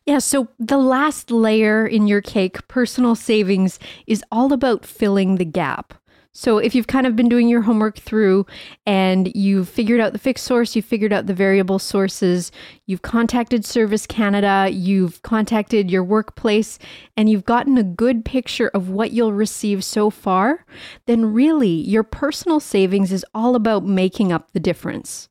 Yeah, 0.07 0.19
so 0.19 0.49
the 0.59 0.77
last 0.77 1.31
layer 1.31 1.87
in 1.87 2.07
your 2.07 2.21
cake, 2.21 2.69
personal 2.69 3.15
savings, 3.15 3.79
is 4.07 4.23
all 4.31 4.53
about 4.53 4.85
filling 4.85 5.37
the 5.37 5.47
gap. 5.47 5.95
So 6.37 6.59
if 6.59 6.75
you've 6.75 6.89
kind 6.89 7.07
of 7.07 7.15
been 7.15 7.29
doing 7.29 7.49
your 7.49 7.63
homework 7.63 7.97
through 7.97 8.45
and 8.87 9.35
you've 9.37 9.69
figured 9.69 10.01
out 10.01 10.13
the 10.13 10.19
fixed 10.19 10.45
source, 10.45 10.75
you've 10.75 10.85
figured 10.85 11.13
out 11.13 11.27
the 11.27 11.33
variable 11.33 11.79
sources, 11.79 12.51
you've 12.87 13.03
contacted 13.03 13.65
Service 13.65 14.07
Canada, 14.07 14.69
you've 14.71 15.23
contacted 15.23 15.91
your 15.91 16.05
workplace, 16.05 16.79
and 17.17 17.29
you've 17.29 17.45
gotten 17.45 17.79
a 17.79 17.83
good 17.83 18.25
picture 18.25 18.69
of 18.75 18.91
what 18.91 19.13
you'll 19.13 19.33
receive 19.33 19.83
so 19.83 20.11
far, 20.11 20.67
then 21.07 21.33
really 21.33 21.69
your 21.69 22.03
personal 22.03 22.61
savings 22.61 23.13
is 23.13 23.25
all 23.35 23.55
about 23.55 23.85
making 23.85 24.33
up 24.33 24.53
the 24.53 24.61
difference. 24.61 25.29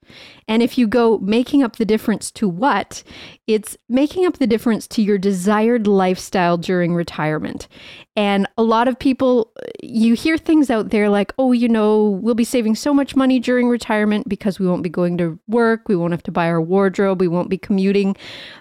And 0.47 0.61
if 0.61 0.77
you 0.77 0.87
go 0.87 1.17
making 1.19 1.63
up 1.63 1.77
the 1.77 1.85
difference 1.85 2.31
to 2.31 2.49
what, 2.49 3.03
it's 3.47 3.77
making 3.87 4.25
up 4.25 4.37
the 4.37 4.47
difference 4.47 4.87
to 4.87 5.01
your 5.01 5.17
desired 5.17 5.87
lifestyle 5.87 6.57
during 6.57 6.93
retirement. 6.93 7.67
And 8.15 8.47
a 8.57 8.63
lot 8.63 8.87
of 8.87 8.99
people, 8.99 9.51
you 9.81 10.13
hear 10.13 10.37
things 10.37 10.69
out 10.69 10.89
there 10.89 11.09
like, 11.09 11.33
oh, 11.37 11.51
you 11.51 11.67
know, 11.67 12.19
we'll 12.21 12.35
be 12.35 12.43
saving 12.43 12.75
so 12.75 12.93
much 12.93 13.15
money 13.15 13.39
during 13.39 13.69
retirement 13.69 14.29
because 14.29 14.59
we 14.59 14.67
won't 14.67 14.83
be 14.83 14.89
going 14.89 15.17
to 15.17 15.39
work, 15.47 15.87
we 15.87 15.95
won't 15.95 16.13
have 16.13 16.23
to 16.23 16.31
buy 16.31 16.47
our 16.47 16.61
wardrobe, 16.61 17.19
we 17.19 17.27
won't 17.27 17.42
be 17.49 17.57
commuting. 17.57 18.15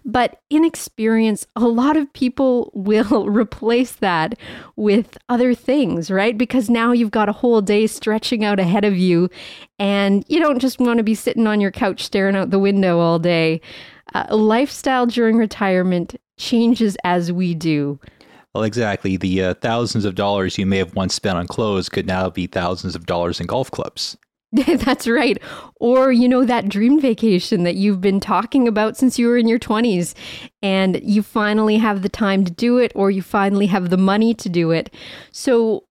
But 0.05 0.41
in 0.51 0.65
experience, 0.65 1.47
a 1.57 1.67
lot 1.67 1.97
of 1.97 2.13
people 2.13 2.71
will 2.75 3.29
replace 3.29 3.93
that 3.93 4.39
with 4.77 5.19
other 5.29 5.55
things, 5.55 6.11
right? 6.11 6.37
Because 6.37 6.71
now 6.71 6.93
you've 6.93 7.11
got 7.11 7.29
a 7.29 7.33
whole 7.33 7.61
day 7.61 7.87
stretching 7.87 8.45
out 8.45 8.61
ahead 8.61 8.85
of 8.85 8.97
you 8.97 9.29
and 9.79 10.25
you 10.29 10.39
don't 10.39 10.59
just 10.59 10.79
want 10.79 10.99
to 10.99 11.03
be 11.03 11.15
sitting 11.15 11.47
on 11.47 11.61
your 11.61 11.71
couch 11.71 12.03
staring 12.03 12.37
out 12.37 12.51
the 12.51 12.59
window 12.59 12.99
all 12.99 13.19
day. 13.19 13.61
Uh, 14.15 14.27
lifestyle 14.31 15.07
during 15.07 15.37
retirement 15.37 16.17
changes 16.39 16.97
as 17.05 17.33
we 17.33 17.55
do. 17.55 17.99
Well, 18.55 18.65
exactly. 18.65 19.17
The 19.17 19.43
uh, 19.43 19.55
thousands 19.55 20.05
of 20.05 20.15
dollars 20.15 20.59
you 20.59 20.67
may 20.67 20.79
have 20.79 20.95
once 20.95 21.15
spent 21.15 21.39
on 21.39 21.47
clothes 21.47 21.89
could 21.89 22.07
now 22.07 22.29
be 22.29 22.47
thousands 22.47 22.95
of 22.95 23.07
dollars 23.07 23.41
in 23.41 23.47
golf 23.47 23.71
clubs. 23.71 24.17
That's 24.67 25.09
right. 25.09 25.41
Or, 25.77 26.13
you 26.13 26.29
know, 26.29 26.45
that 26.45 26.69
dream 26.69 27.01
vacation 27.01 27.63
that 27.63 27.77
you've 27.77 28.03
been 28.03 28.21
talking 28.21 28.69
about 28.69 28.99
since 28.99 29.19
you 29.19 29.29
were 29.29 29.39
in 29.39 29.49
your 29.49 29.59
20s 29.59 30.15
and 30.63 31.01
you 31.03 31.23
finally 31.23 31.79
have 31.79 32.03
the 32.03 32.11
time 32.11 32.45
to 32.45 32.53
do 32.53 32.77
it 32.77 32.93
or 32.95 33.11
you 33.11 33.23
finally 33.23 33.67
have 33.67 33.89
the 33.89 33.97
money 33.97 34.35
to 34.35 34.51
do 34.51 34.71
it. 34.71 34.93
So, 35.31 35.85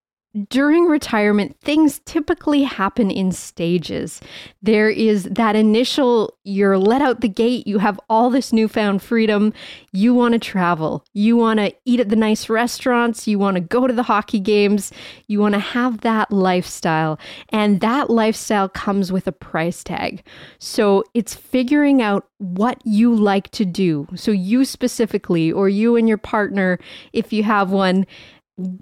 during 0.48 0.86
retirement, 0.86 1.58
things 1.60 2.00
typically 2.06 2.64
happen 2.64 3.12
in 3.12 3.32
stages. 3.32 4.22
There 4.62 4.90
is 4.90 5.26
that 5.26 5.56
initial, 5.56 6.38
you're 6.44 6.78
let 6.78 7.02
out 7.02 7.20
the 7.22 7.28
gate, 7.28 7.68
you 7.68 7.80
have 7.80 8.00
all 8.10 8.30
this 8.30 8.54
newfound 8.54 9.02
freedom, 9.02 9.54
you 9.92 10.14
want 10.14 10.34
to 10.34 10.40
travel, 10.40 11.04
you 11.14 11.36
want 11.36 11.60
to 11.60 11.74
eat 11.84 12.00
at 12.00 12.10
the 12.10 12.16
nice 12.16 12.50
restaurants, 12.50 13.28
you 13.28 13.38
want 13.40 13.56
to 13.56 13.62
go 13.62 13.88
to 13.88 13.94
the 13.94 14.04
hockey 14.04 14.40
games, 14.40 14.92
you 15.28 15.40
want 15.40 15.54
to 15.54 15.60
have 15.60 16.02
that 16.02 16.32
lifestyle. 16.32 17.20
And 17.50 17.82
that 17.82 18.10
lifestyle 18.10 18.70
comes 18.70 19.12
with 19.12 19.28
a 19.28 19.34
price 19.34 19.84
tag. 19.84 20.24
So 20.60 21.04
it's 21.14 21.36
figuring 21.36 22.02
out 22.02 22.26
what 22.42 22.82
you 22.86 23.14
like 23.14 23.52
to 23.52 23.66
do. 23.66 24.08
So, 24.16 24.32
you 24.32 24.66
specifically, 24.66 25.52
or 25.52 25.70
you 25.70 25.96
and 25.96 26.08
your 26.10 26.18
partner, 26.18 26.80
if 27.14 27.32
you 27.32 27.44
have 27.44 27.72
one, 27.72 28.08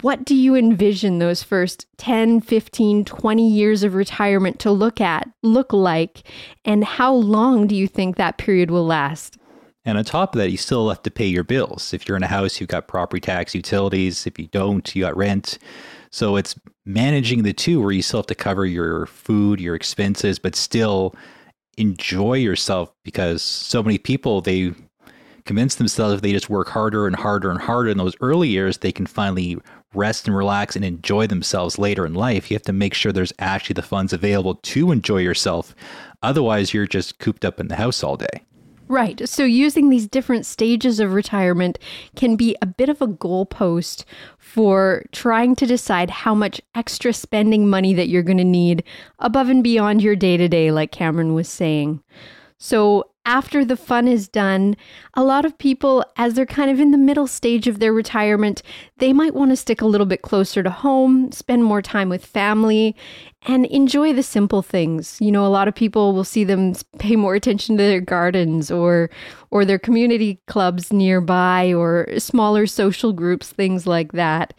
what 0.02 0.24
do 0.24 0.34
you 0.34 0.54
envision 0.54 1.18
those 1.18 1.42
first 1.42 1.86
10, 1.98 2.40
15, 2.40 3.04
20 3.04 3.48
years 3.50 3.82
of 3.82 3.94
retirement 3.94 4.58
to 4.60 4.70
look 4.70 5.00
at, 5.00 5.28
look 5.42 5.72
like, 5.72 6.22
and 6.64 6.84
how 6.84 7.12
long 7.12 7.66
do 7.66 7.74
you 7.74 7.86
think 7.86 8.16
that 8.16 8.38
period 8.38 8.70
will 8.70 8.86
last? 8.86 9.38
And 9.84 9.96
on 9.96 10.04
top 10.04 10.34
of 10.34 10.40
that, 10.40 10.50
you 10.50 10.56
still 10.56 10.88
have 10.90 11.02
to 11.04 11.10
pay 11.10 11.26
your 11.26 11.44
bills. 11.44 11.94
If 11.94 12.06
you're 12.06 12.16
in 12.16 12.22
a 12.22 12.28
house, 12.28 12.60
you've 12.60 12.68
got 12.68 12.86
property 12.86 13.20
tax, 13.20 13.54
utilities. 13.54 14.26
If 14.26 14.38
you 14.38 14.46
don't, 14.48 14.94
you 14.94 15.02
got 15.02 15.16
rent. 15.16 15.58
So 16.10 16.36
it's 16.36 16.54
managing 16.84 17.44
the 17.44 17.52
two 17.52 17.80
where 17.80 17.92
you 17.92 18.02
still 18.02 18.20
have 18.20 18.26
to 18.26 18.34
cover 18.34 18.66
your 18.66 19.06
food, 19.06 19.60
your 19.60 19.74
expenses, 19.74 20.38
but 20.38 20.54
still 20.54 21.14
enjoy 21.78 22.34
yourself 22.34 22.92
because 23.04 23.42
so 23.42 23.82
many 23.82 23.96
people, 23.96 24.42
they 24.42 24.74
convince 25.44 25.74
themselves 25.76 26.14
if 26.14 26.22
they 26.22 26.32
just 26.32 26.50
work 26.50 26.68
harder 26.68 27.06
and 27.06 27.16
harder 27.16 27.50
and 27.50 27.60
harder 27.60 27.90
in 27.90 27.98
those 27.98 28.16
early 28.20 28.48
years, 28.48 28.78
they 28.78 28.92
can 28.92 29.06
finally 29.06 29.58
rest 29.94 30.26
and 30.26 30.36
relax 30.36 30.76
and 30.76 30.84
enjoy 30.84 31.26
themselves 31.26 31.78
later 31.78 32.06
in 32.06 32.14
life. 32.14 32.50
You 32.50 32.54
have 32.54 32.62
to 32.62 32.72
make 32.72 32.94
sure 32.94 33.12
there's 33.12 33.32
actually 33.38 33.74
the 33.74 33.82
funds 33.82 34.12
available 34.12 34.54
to 34.54 34.92
enjoy 34.92 35.18
yourself. 35.18 35.74
Otherwise, 36.22 36.72
you're 36.72 36.86
just 36.86 37.18
cooped 37.18 37.44
up 37.44 37.58
in 37.58 37.68
the 37.68 37.76
house 37.76 38.02
all 38.02 38.16
day. 38.16 38.44
Right. 38.90 39.28
So 39.28 39.44
using 39.44 39.88
these 39.88 40.08
different 40.08 40.44
stages 40.46 40.98
of 40.98 41.12
retirement 41.12 41.78
can 42.16 42.34
be 42.34 42.56
a 42.60 42.66
bit 42.66 42.88
of 42.88 43.00
a 43.00 43.06
goalpost 43.06 44.04
for 44.36 45.04
trying 45.12 45.54
to 45.56 45.66
decide 45.66 46.10
how 46.10 46.34
much 46.34 46.60
extra 46.74 47.12
spending 47.12 47.68
money 47.68 47.94
that 47.94 48.08
you're 48.08 48.24
going 48.24 48.38
to 48.38 48.44
need 48.44 48.82
above 49.20 49.48
and 49.48 49.62
beyond 49.62 50.02
your 50.02 50.16
day 50.16 50.36
to 50.36 50.48
day, 50.48 50.72
like 50.72 50.90
Cameron 50.90 51.34
was 51.34 51.48
saying. 51.48 52.02
So 52.58 53.08
after 53.30 53.64
the 53.64 53.76
fun 53.76 54.08
is 54.08 54.26
done, 54.26 54.76
a 55.14 55.22
lot 55.22 55.44
of 55.44 55.56
people, 55.56 56.04
as 56.16 56.34
they're 56.34 56.44
kind 56.44 56.68
of 56.68 56.80
in 56.80 56.90
the 56.90 56.98
middle 56.98 57.28
stage 57.28 57.68
of 57.68 57.78
their 57.78 57.92
retirement, 57.92 58.60
they 58.98 59.12
might 59.12 59.34
want 59.34 59.52
to 59.52 59.56
stick 59.56 59.80
a 59.80 59.86
little 59.86 60.04
bit 60.04 60.22
closer 60.22 60.64
to 60.64 60.70
home, 60.70 61.30
spend 61.30 61.62
more 61.62 61.80
time 61.80 62.08
with 62.08 62.26
family, 62.26 62.96
and 63.46 63.66
enjoy 63.66 64.12
the 64.12 64.24
simple 64.24 64.62
things. 64.62 65.16
You 65.20 65.30
know, 65.30 65.46
a 65.46 65.48
lot 65.48 65.68
of 65.68 65.76
people 65.76 66.12
will 66.12 66.24
see 66.24 66.42
them 66.42 66.74
pay 66.98 67.14
more 67.14 67.36
attention 67.36 67.76
to 67.76 67.84
their 67.84 68.00
gardens 68.00 68.68
or 68.68 69.10
or 69.52 69.64
their 69.64 69.78
community 69.78 70.40
clubs 70.48 70.92
nearby 70.92 71.72
or 71.72 72.08
smaller 72.18 72.66
social 72.66 73.12
groups, 73.12 73.50
things 73.50 73.86
like 73.86 74.10
that. 74.12 74.54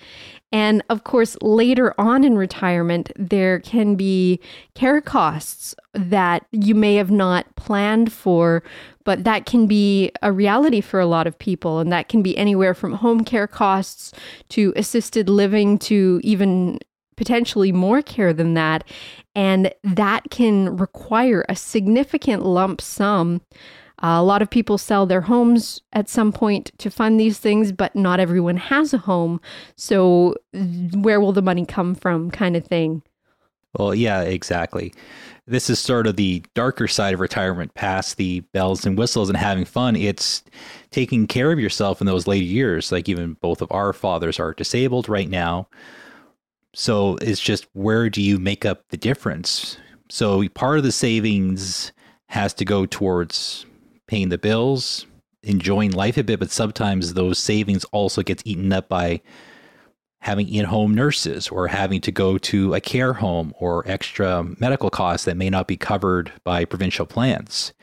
And 0.52 0.84
of 0.90 1.06
course, 1.06 1.38
later 1.42 1.94
on 1.98 2.24
in 2.24 2.38
retirement, 2.38 3.12
there 3.16 3.60
can 3.60 3.96
be 3.96 4.40
care 4.76 5.00
costs 5.00 5.74
that 5.94 6.46
you 6.52 6.76
may 6.76 6.96
have 6.96 7.12
not 7.12 7.56
planned 7.56 8.12
for 8.12 8.61
but 9.04 9.24
that 9.24 9.46
can 9.46 9.68
be 9.68 10.12
a 10.22 10.32
reality 10.32 10.82
for 10.82 11.00
a 11.00 11.06
lot 11.06 11.28
of 11.28 11.38
people. 11.38 11.80
And 11.80 11.92
that 11.92 12.10
can 12.10 12.22
be 12.22 12.38
anywhere 12.38 12.74
from 12.74 12.94
home 12.94 13.24
care 13.24 13.48
costs 13.48 14.12
to 14.50 14.74
assisted 14.76 15.30
living 15.30 15.78
to 15.80 16.20
even 16.24 16.80
potentially 17.18 17.72
more 17.72 18.02
care 18.02 18.34
than 18.34 18.54
that. 18.56 18.84
And 19.36 19.74
that 19.84 20.30
can 20.32 20.78
require 20.78 21.46
a 21.48 21.56
significant 21.56 22.46
lump 22.46 22.82
sum. 22.82 23.42
Uh, 24.04 24.18
a 24.18 24.24
lot 24.24 24.42
of 24.42 24.50
people 24.50 24.80
sell 24.80 25.06
their 25.06 25.22
homes 25.22 25.82
at 25.94 26.10
some 26.10 26.32
point 26.32 26.72
to 26.80 26.90
fund 26.90 27.20
these 27.20 27.38
things, 27.38 27.72
but 27.72 27.96
not 27.96 28.20
everyone 28.20 28.58
has 28.58 28.94
a 28.94 28.98
home. 28.98 29.40
So, 29.76 30.36
where 30.96 31.22
will 31.22 31.34
the 31.34 31.44
money 31.44 31.68
come 31.68 31.94
from, 31.94 32.32
kind 32.32 32.56
of 32.56 32.66
thing? 32.66 33.04
Well, 33.78 33.94
yeah, 33.94 34.22
exactly. 34.22 34.94
This 35.52 35.70
is 35.70 35.80
sort 35.80 36.08
of 36.08 36.16
the 36.16 36.42
darker 36.56 36.88
side 36.88 37.14
of 37.14 37.20
retirement, 37.20 37.74
past 37.74 38.16
the 38.16 38.40
bells 38.54 38.86
and 38.86 38.98
whistles 38.98 39.28
and 39.28 39.38
having 39.38 39.66
fun. 39.66 39.98
It's 39.98 40.44
taking 40.92 41.28
care 41.28 41.52
of 41.52 41.60
yourself 41.60 42.00
in 42.00 42.08
those 42.08 42.26
later 42.26 42.46
years. 42.46 42.90
Like, 42.90 43.10
even 43.10 43.34
both 43.34 43.62
of 43.62 43.70
our 43.70 43.92
fathers 43.92 44.40
are 44.40 44.54
disabled 44.54 45.10
right 45.10 45.30
now. 45.30 45.68
So 46.74 47.18
it's 47.22 47.42
just 47.42 47.68
where 47.74 48.10
do 48.10 48.22
you 48.22 48.40
make 48.40 48.64
up 48.64 48.88
the 48.92 48.98
difference? 48.98 49.76
So 50.10 50.48
part 50.48 50.78
of 50.78 50.86
the 50.86 50.92
savings 50.94 51.92
has 52.28 52.54
to 52.54 52.64
go 52.64 52.86
towards 52.86 53.66
paying 54.08 54.30
the 54.30 54.38
bills, 54.38 55.06
enjoying 55.44 55.92
life 55.92 56.16
a 56.16 56.24
bit, 56.24 56.40
but 56.40 56.52
sometimes 56.52 57.14
those 57.14 57.38
savings 57.38 57.84
also 57.92 58.24
gets 58.24 58.42
eaten 58.46 58.72
up 58.72 58.88
by 58.88 59.20
having 60.22 60.48
in-home 60.48 60.94
nurses 60.94 61.50
or 61.50 61.68
having 61.68 62.00
to 62.02 62.12
go 62.12 62.38
to 62.38 62.74
a 62.76 62.82
care 62.82 63.14
home 63.14 63.54
or 63.60 63.84
extra 63.88 64.44
medical 64.60 64.90
costs 64.90 65.26
that 65.26 65.36
may 65.38 65.50
not 65.50 65.68
be 65.68 65.76
covered 65.76 66.32
by 66.44 66.64
provincial 66.64 67.06
plans. 67.08 67.74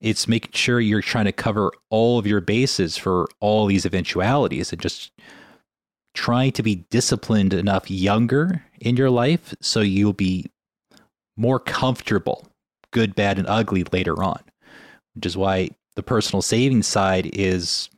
It's 0.00 0.26
making 0.26 0.52
sure 0.52 0.80
you're 0.80 1.02
trying 1.02 1.26
to 1.26 1.32
cover 1.32 1.72
all 1.90 2.18
of 2.18 2.26
your 2.26 2.40
bases 2.40 2.96
for 2.96 3.28
all 3.40 3.66
these 3.66 3.86
eventualities 3.86 4.72
and 4.72 4.80
just 4.80 5.12
trying 6.14 6.52
to 6.52 6.62
be 6.62 6.76
disciplined 6.90 7.52
enough 7.52 7.90
younger 7.90 8.64
in 8.80 8.96
your 8.96 9.10
life 9.10 9.54
so 9.60 9.80
you'll 9.80 10.12
be 10.12 10.50
more 11.36 11.58
comfortable, 11.58 12.48
good, 12.92 13.14
bad, 13.14 13.38
and 13.38 13.48
ugly 13.48 13.84
later 13.92 14.22
on, 14.22 14.40
which 15.14 15.26
is 15.26 15.36
why 15.36 15.70
the 15.96 16.02
personal 16.02 16.40
savings 16.40 16.86
side 16.86 17.28
is 17.32 17.90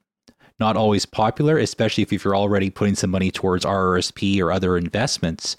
not 0.58 0.76
always 0.76 1.06
popular, 1.06 1.58
especially 1.58 2.02
if, 2.02 2.12
you're 2.24 2.36
already 2.36 2.70
putting 2.70 2.94
some 2.94 3.10
money 3.10 3.30
towards 3.30 3.64
RRSP 3.64 4.40
or 4.40 4.52
other 4.52 4.76
investments. 4.76 5.56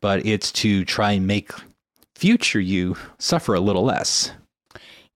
But 0.00 0.24
it's 0.26 0.52
to 0.52 0.84
try 0.84 1.12
and 1.12 1.26
make 1.26 1.52
future 2.14 2.60
you 2.60 2.96
suffer 3.18 3.54
a 3.54 3.60
little 3.60 3.84
less. 3.84 4.32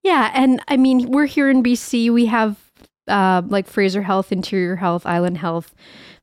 Yeah. 0.03 0.31
And 0.33 0.61
I 0.67 0.77
mean, 0.77 1.11
we're 1.11 1.27
here 1.27 1.49
in 1.49 1.61
BC. 1.61 2.11
We 2.11 2.25
have 2.27 2.60
uh, 3.07 3.41
like 3.47 3.67
Fraser 3.67 4.01
Health, 4.01 4.31
Interior 4.31 4.75
Health, 4.75 5.05
Island 5.05 5.37
Health. 5.37 5.73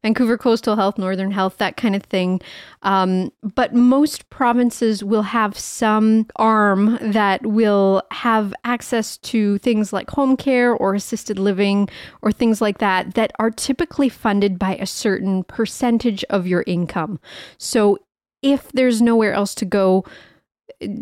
Vancouver 0.05 0.39
Coastal 0.39 0.77
Health, 0.77 0.97
Northern 0.97 1.33
Health, 1.33 1.59
that 1.59 1.77
kind 1.77 1.97
of 1.97 2.05
thing. 2.05 2.41
Um, 2.83 3.33
but 3.43 3.75
most 3.75 4.31
provinces 4.31 5.03
will 5.03 5.23
have 5.23 5.59
some 5.59 6.27
arm 6.37 6.99
that 7.03 7.45
will 7.45 8.03
have 8.13 8.55
access 8.65 9.19
to 9.19 9.59
things 9.59 9.93
like 9.93 10.09
home 10.11 10.37
care 10.37 10.73
or 10.73 10.95
assisted 10.95 11.37
living 11.37 11.89
or 12.23 12.31
things 12.31 12.61
like 12.61 12.79
that 12.79 13.15
that 13.15 13.33
are 13.41 13.51
typically 13.51 14.09
funded 14.09 14.57
by 14.57 14.77
a 14.77 14.87
certain 14.87 15.43
percentage 15.43 16.23
of 16.31 16.47
your 16.47 16.63
income. 16.69 17.19
So 17.59 17.99
if 18.41 18.71
there's 18.71 19.03
nowhere 19.03 19.33
else 19.33 19.53
to 19.57 19.65
go, 19.65 20.05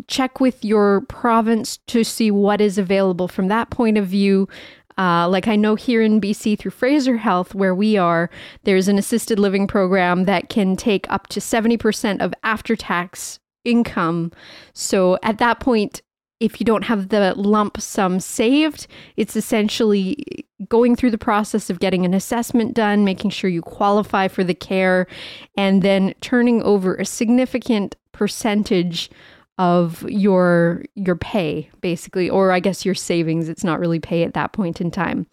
check 0.07 0.39
with 0.39 0.65
your 0.65 1.01
province 1.01 1.77
to 1.85 2.03
see 2.03 2.31
what 2.31 2.61
is 2.61 2.79
available 2.79 3.27
from 3.27 3.47
that 3.49 3.69
point 3.69 3.97
of 3.99 4.07
view. 4.07 4.47
Uh, 4.97 5.27
like 5.29 5.47
I 5.47 5.55
know 5.55 5.75
here 5.75 6.01
in 6.01 6.19
BC 6.19 6.57
through 6.57 6.71
Fraser 6.71 7.17
Health, 7.17 7.53
where 7.53 7.75
we 7.75 7.97
are, 7.97 8.29
there's 8.63 8.87
an 8.87 8.97
assisted 8.97 9.39
living 9.39 9.67
program 9.67 10.25
that 10.25 10.49
can 10.49 10.75
take 10.75 11.09
up 11.11 11.27
to 11.27 11.39
70% 11.39 12.19
of 12.21 12.33
after 12.43 12.75
tax 12.75 13.39
income. 13.63 14.31
So 14.73 15.19
at 15.21 15.37
that 15.37 15.59
point, 15.59 16.01
if 16.39 16.59
you 16.59 16.65
don't 16.65 16.83
have 16.83 17.09
the 17.09 17.33
lump 17.35 17.81
sum 17.81 18.19
saved, 18.19 18.87
it's 19.15 19.35
essentially 19.35 20.45
going 20.69 20.95
through 20.95 21.11
the 21.11 21.17
process 21.17 21.69
of 21.69 21.79
getting 21.79 22.05
an 22.05 22.13
assessment 22.13 22.73
done, 22.73 23.03
making 23.03 23.31
sure 23.31 23.49
you 23.49 23.61
qualify 23.61 24.27
for 24.27 24.43
the 24.43 24.53
care, 24.53 25.07
and 25.55 25.81
then 25.81 26.13
turning 26.21 26.61
over 26.61 26.95
a 26.95 27.05
significant 27.05 27.95
percentage 28.11 29.09
of 29.57 30.03
your 30.03 30.83
your 30.93 31.15
pay 31.15 31.67
basically 31.81 32.29
or 32.29 32.51
i 32.51 32.59
guess 32.59 32.85
your 32.85 32.95
savings. 32.95 33.49
It's 33.49 33.63
not 33.63 33.79
really 33.79 33.99
pay 33.99 34.23
at 34.23 34.33
that 34.33 34.53
point 34.53 34.81
in 34.81 34.91
time. 34.91 35.27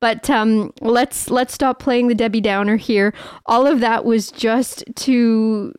But 0.00 0.28
um, 0.28 0.72
let's 0.80 1.30
let's 1.30 1.54
stop 1.54 1.78
playing 1.78 2.08
the 2.08 2.14
debbie 2.14 2.40
downer 2.40 2.76
here. 2.76 3.14
All 3.46 3.66
of 3.66 3.80
that 3.80 4.04
was 4.04 4.30
just 4.30 4.84
to 4.96 5.72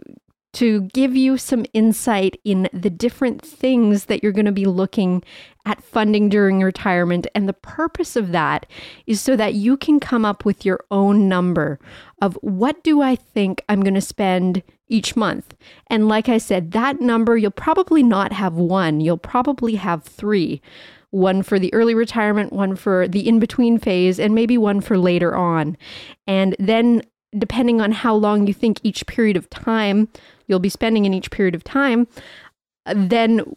to 0.53 0.81
give 0.93 1.17
you 1.17 1.37
some 1.37 1.65
insight 1.73 2.39
in 2.45 2.69
the 2.71 2.89
different 2.89 3.41
things 3.41 4.05
that 4.05 4.23
you're 4.23 4.31
going 4.31 4.45
to 4.45 4.53
be 4.53 4.65
looking 4.65 5.21
at 5.65 5.83
funding 5.83 6.29
during 6.29 6.61
retirement. 6.61 7.27
And 7.35 7.49
the 7.49 7.53
purpose 7.53 8.15
of 8.15 8.31
that 8.31 8.65
is 9.05 9.19
so 9.19 9.35
that 9.35 9.55
you 9.55 9.75
can 9.75 9.99
come 9.99 10.23
up 10.23 10.45
with 10.45 10.63
your 10.63 10.85
own 10.91 11.27
number 11.27 11.77
of 12.21 12.35
what 12.35 12.81
do 12.85 13.01
I 13.01 13.17
think 13.17 13.63
I'm 13.67 13.81
going 13.81 13.95
to 13.95 14.01
spend 14.01 14.63
each 14.87 15.15
month. 15.15 15.55
And 15.87 16.07
like 16.07 16.29
I 16.29 16.37
said, 16.37 16.71
that 16.71 17.01
number, 17.01 17.37
you'll 17.37 17.51
probably 17.51 18.03
not 18.03 18.31
have 18.31 18.53
one, 18.53 19.01
you'll 19.01 19.17
probably 19.17 19.75
have 19.75 20.03
three 20.03 20.61
one 21.15 21.41
for 21.41 21.57
the 21.57 21.73
early 21.73 21.95
retirement, 21.95 22.51
one 22.51 22.75
for 22.75 23.07
the 23.07 23.25
in 23.25 23.39
between 23.39 23.77
phase, 23.79 24.19
and 24.19 24.35
maybe 24.35 24.57
one 24.57 24.81
for 24.81 24.97
later 24.97 25.33
on. 25.33 25.77
And 26.27 26.55
then, 26.59 27.03
depending 27.37 27.79
on 27.79 27.93
how 27.93 28.13
long 28.13 28.47
you 28.47 28.53
think 28.53 28.79
each 28.83 29.05
period 29.07 29.37
of 29.37 29.49
time 29.49 30.09
you'll 30.47 30.59
be 30.59 30.69
spending 30.69 31.05
in 31.05 31.13
each 31.13 31.31
period 31.31 31.55
of 31.55 31.63
time, 31.63 32.07
then 32.93 33.55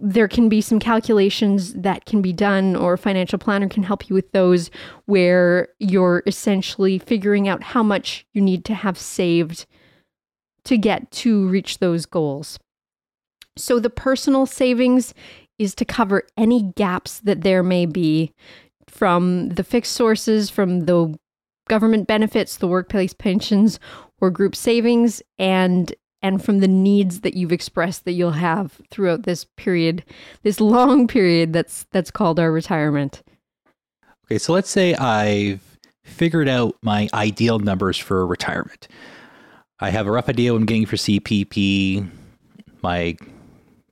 there 0.00 0.28
can 0.28 0.48
be 0.48 0.60
some 0.60 0.78
calculations 0.78 1.74
that 1.74 2.04
can 2.06 2.20
be 2.22 2.32
done, 2.32 2.74
or 2.74 2.94
a 2.94 2.98
financial 2.98 3.38
planner 3.38 3.68
can 3.68 3.82
help 3.82 4.08
you 4.08 4.14
with 4.14 4.32
those, 4.32 4.70
where 5.04 5.68
you're 5.78 6.22
essentially 6.26 6.98
figuring 6.98 7.48
out 7.48 7.62
how 7.62 7.82
much 7.82 8.26
you 8.32 8.40
need 8.40 8.64
to 8.64 8.74
have 8.74 8.98
saved 8.98 9.66
to 10.64 10.78
get 10.78 11.10
to 11.10 11.48
reach 11.48 11.78
those 11.78 12.06
goals. 12.06 12.58
So, 13.56 13.78
the 13.78 13.90
personal 13.90 14.46
savings 14.46 15.14
is 15.58 15.74
to 15.76 15.84
cover 15.84 16.24
any 16.36 16.72
gaps 16.76 17.20
that 17.20 17.42
there 17.42 17.62
may 17.62 17.86
be 17.86 18.32
from 18.88 19.50
the 19.50 19.64
fixed 19.64 19.92
sources, 19.92 20.50
from 20.50 20.80
the 20.86 21.16
government 21.68 22.06
benefits, 22.06 22.56
the 22.56 22.68
workplace 22.68 23.14
pensions, 23.14 23.78
or 24.20 24.30
group 24.30 24.56
savings, 24.56 25.22
and 25.38 25.94
and 26.22 26.42
from 26.42 26.60
the 26.60 26.68
needs 26.68 27.20
that 27.20 27.34
you've 27.34 27.52
expressed 27.52 28.06
that 28.06 28.12
you'll 28.12 28.30
have 28.30 28.80
throughout 28.90 29.24
this 29.24 29.44
period, 29.58 30.02
this 30.42 30.58
long 30.58 31.06
period 31.06 31.52
that's 31.52 31.86
that's 31.92 32.10
called 32.10 32.40
our 32.40 32.50
retirement. 32.50 33.22
Okay, 34.26 34.38
so 34.38 34.54
let's 34.54 34.70
say 34.70 34.94
I've 34.94 35.78
figured 36.02 36.48
out 36.48 36.76
my 36.82 37.08
ideal 37.12 37.58
numbers 37.58 37.98
for 37.98 38.26
retirement. 38.26 38.88
I 39.84 39.90
have 39.90 40.06
a 40.06 40.10
rough 40.10 40.30
idea 40.30 40.50
what 40.50 40.60
I'm 40.60 40.64
getting 40.64 40.86
for 40.86 40.96
CPP, 40.96 42.08
my 42.82 43.18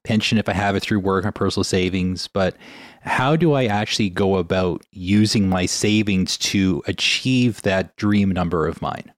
pension 0.04 0.38
if 0.38 0.48
I 0.48 0.54
have 0.54 0.74
it 0.74 0.80
through 0.80 1.00
work, 1.00 1.24
my 1.24 1.30
personal 1.30 1.64
savings, 1.64 2.28
but 2.28 2.56
how 3.02 3.36
do 3.36 3.52
I 3.52 3.66
actually 3.66 4.08
go 4.08 4.36
about 4.36 4.82
using 4.92 5.50
my 5.50 5.66
savings 5.66 6.38
to 6.38 6.82
achieve 6.86 7.60
that 7.62 7.94
dream 7.96 8.30
number 8.30 8.66
of 8.66 8.80
mine? 8.80 9.12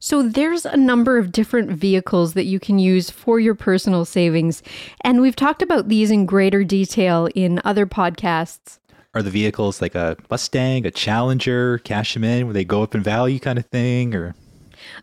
So 0.00 0.20
there's 0.20 0.66
a 0.66 0.76
number 0.76 1.16
of 1.16 1.30
different 1.30 1.70
vehicles 1.70 2.34
that 2.34 2.46
you 2.46 2.58
can 2.58 2.80
use 2.80 3.08
for 3.08 3.38
your 3.38 3.54
personal 3.54 4.04
savings. 4.04 4.64
And 5.02 5.20
we've 5.20 5.36
talked 5.36 5.62
about 5.62 5.88
these 5.88 6.10
in 6.10 6.26
greater 6.26 6.64
detail 6.64 7.28
in 7.36 7.60
other 7.64 7.86
podcasts. 7.86 8.80
Are 9.14 9.22
the 9.22 9.30
vehicles 9.30 9.80
like 9.80 9.94
a 9.94 10.16
Mustang, 10.28 10.86
a 10.86 10.90
Challenger, 10.90 11.78
cash 11.78 12.14
them 12.14 12.24
in 12.24 12.46
where 12.46 12.54
they 12.54 12.64
go 12.64 12.82
up 12.82 12.96
in 12.96 13.02
value 13.02 13.38
kind 13.38 13.60
of 13.60 13.66
thing 13.66 14.12
or 14.12 14.34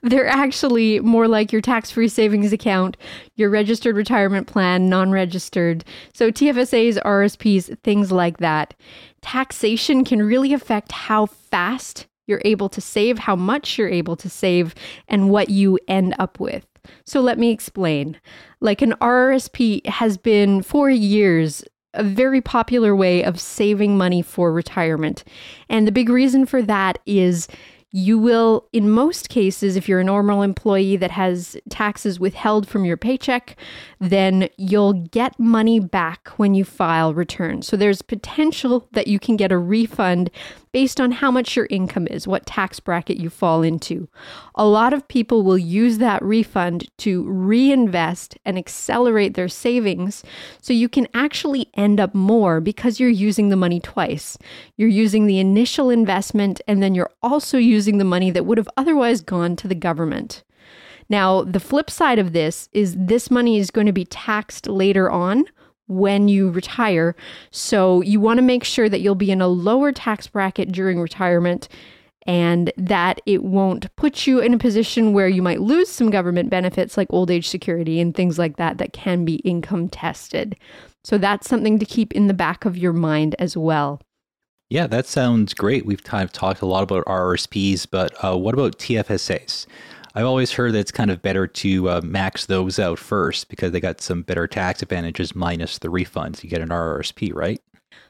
they're 0.01 0.27
actually 0.27 0.99
more 0.99 1.27
like 1.27 1.51
your 1.51 1.61
tax 1.61 1.91
free 1.91 2.07
savings 2.07 2.53
account, 2.53 2.97
your 3.35 3.49
registered 3.49 3.95
retirement 3.95 4.47
plan, 4.47 4.89
non 4.89 5.11
registered. 5.11 5.83
So, 6.13 6.31
TFSAs, 6.31 7.01
RSPs, 7.03 7.77
things 7.79 8.11
like 8.11 8.37
that. 8.37 8.73
Taxation 9.21 10.03
can 10.03 10.21
really 10.21 10.53
affect 10.53 10.91
how 10.91 11.25
fast 11.25 12.07
you're 12.27 12.41
able 12.45 12.69
to 12.69 12.81
save, 12.81 13.19
how 13.19 13.35
much 13.35 13.77
you're 13.77 13.89
able 13.89 14.15
to 14.17 14.29
save, 14.29 14.75
and 15.07 15.29
what 15.29 15.49
you 15.49 15.79
end 15.87 16.13
up 16.19 16.39
with. 16.39 16.65
So 17.05 17.21
let 17.21 17.37
me 17.37 17.51
explain. 17.51 18.19
Like 18.59 18.81
an 18.81 18.93
RRSP 19.01 19.85
has 19.87 20.17
been 20.17 20.61
for 20.61 20.89
years 20.89 21.63
a 21.93 22.03
very 22.03 22.41
popular 22.41 22.95
way 22.95 23.23
of 23.23 23.39
saving 23.39 23.97
money 23.97 24.21
for 24.21 24.51
retirement. 24.51 25.23
And 25.67 25.87
the 25.87 25.91
big 25.91 26.09
reason 26.09 26.45
for 26.45 26.61
that 26.61 26.99
is 27.05 27.47
you 27.91 28.19
will, 28.19 28.67
in 28.73 28.89
most 28.89 29.29
cases, 29.29 29.77
if 29.77 29.87
you're 29.87 30.01
a 30.01 30.03
normal 30.03 30.41
employee 30.41 30.97
that 30.97 31.11
has 31.11 31.55
taxes 31.69 32.19
withheld 32.19 32.67
from 32.67 32.83
your 32.83 32.97
paycheck, 32.97 33.55
then 33.99 34.49
you'll 34.57 34.93
get 34.93 35.39
money 35.39 35.79
back 35.79 36.27
when 36.37 36.53
you 36.53 36.65
file 36.65 37.13
returns. 37.13 37.65
So 37.65 37.77
there's 37.77 38.01
potential 38.01 38.89
that 38.91 39.07
you 39.07 39.19
can 39.19 39.37
get 39.37 39.53
a 39.53 39.57
refund 39.57 40.29
based 40.73 40.99
on 40.99 41.11
how 41.11 41.31
much 41.31 41.55
your 41.55 41.65
income 41.69 42.07
is, 42.07 42.27
what 42.27 42.45
tax 42.45 42.79
bracket 42.79 43.17
you 43.17 43.29
fall 43.29 43.63
into. 43.63 44.07
A 44.55 44.65
lot 44.65 44.93
of 44.93 45.07
people 45.07 45.41
will 45.41 45.57
use 45.57 45.97
that 45.97 46.21
refund 46.21 46.89
to 46.99 47.23
reinvest 47.23 48.37
and 48.45 48.57
accelerate 48.57 49.33
their 49.33 49.47
savings 49.47 50.23
so 50.61 50.73
you 50.73 50.89
can 50.89 51.07
actually 51.13 51.69
end 51.75 51.99
up 51.99 52.13
more 52.13 52.59
because 52.59 52.99
you're 52.99 53.09
using 53.09 53.49
the 53.49 53.55
money 53.55 53.79
twice. 53.79 54.37
You're 54.75 54.89
using 54.89 55.25
the 55.25 55.39
initial 55.39 55.89
investment 55.89 56.61
and 56.67 56.83
then 56.83 56.93
you're 56.93 57.13
also 57.23 57.57
using 57.57 57.76
the 57.85 58.03
money 58.03 58.31
that 58.31 58.45
would 58.45 58.57
have 58.57 58.69
otherwise 58.77 59.21
gone 59.21 59.55
to 59.57 59.67
the 59.67 59.75
government. 59.75 60.43
Now, 61.09 61.43
the 61.43 61.59
flip 61.59 61.89
side 61.89 62.19
of 62.19 62.33
this 62.33 62.67
is 62.73 62.95
this 62.97 63.31
money 63.31 63.57
is 63.57 63.71
going 63.71 63.87
to 63.87 63.93
be 63.93 64.05
taxed 64.05 64.67
later 64.67 65.09
on 65.09 65.45
when 65.87 66.27
you 66.27 66.49
retire. 66.49 67.15
So 67.51 68.01
you 68.01 68.19
want 68.19 68.39
to 68.39 68.43
make 68.43 68.63
sure 68.63 68.89
that 68.89 68.99
you'll 68.99 69.15
be 69.15 69.31
in 69.31 69.41
a 69.41 69.47
lower 69.47 69.91
tax 69.91 70.27
bracket 70.27 70.71
during 70.71 70.99
retirement 70.99 71.69
and 72.27 72.73
that 72.75 73.21
it 73.25 73.41
won't 73.41 73.93
put 73.95 74.27
you 74.27 74.39
in 74.39 74.53
a 74.53 74.57
position 74.57 75.13
where 75.13 75.29
you 75.29 75.41
might 75.41 75.61
lose 75.61 75.89
some 75.89 76.09
government 76.09 76.49
benefits 76.49 76.97
like 76.97 77.07
old 77.09 77.31
age 77.31 77.47
security 77.47 78.01
and 78.01 78.13
things 78.13 78.37
like 78.37 78.57
that 78.57 78.77
that 78.79 78.91
can 78.91 79.23
be 79.23 79.35
income 79.37 79.87
tested. 79.87 80.57
So 81.05 81.17
that's 81.17 81.47
something 81.47 81.79
to 81.79 81.85
keep 81.85 82.11
in 82.11 82.27
the 82.27 82.33
back 82.33 82.65
of 82.65 82.77
your 82.77 82.91
mind 82.91 83.35
as 83.39 83.55
well. 83.55 84.01
Yeah, 84.69 84.87
that 84.87 85.05
sounds 85.05 85.53
great. 85.53 85.85
We've 85.85 86.03
kind 86.03 86.23
of 86.23 86.33
talked 86.33 86.61
a 86.61 86.65
lot 86.65 86.83
about 86.83 87.05
RRSPs, 87.05 87.87
but 87.89 88.13
uh, 88.23 88.37
what 88.37 88.53
about 88.53 88.77
TFSAs? 88.77 89.65
I've 90.13 90.25
always 90.25 90.51
heard 90.51 90.73
that 90.73 90.79
it's 90.79 90.91
kind 90.91 91.11
of 91.11 91.21
better 91.21 91.47
to 91.47 91.89
uh, 91.89 92.01
max 92.03 92.47
those 92.47 92.79
out 92.79 92.99
first 92.99 93.49
because 93.49 93.71
they 93.71 93.79
got 93.79 94.01
some 94.01 94.23
better 94.23 94.47
tax 94.47 94.81
advantages 94.81 95.35
minus 95.35 95.77
the 95.77 95.89
refunds. 95.89 96.43
You 96.43 96.49
get 96.49 96.61
an 96.61 96.69
RRSP, 96.69 97.33
right? 97.33 97.61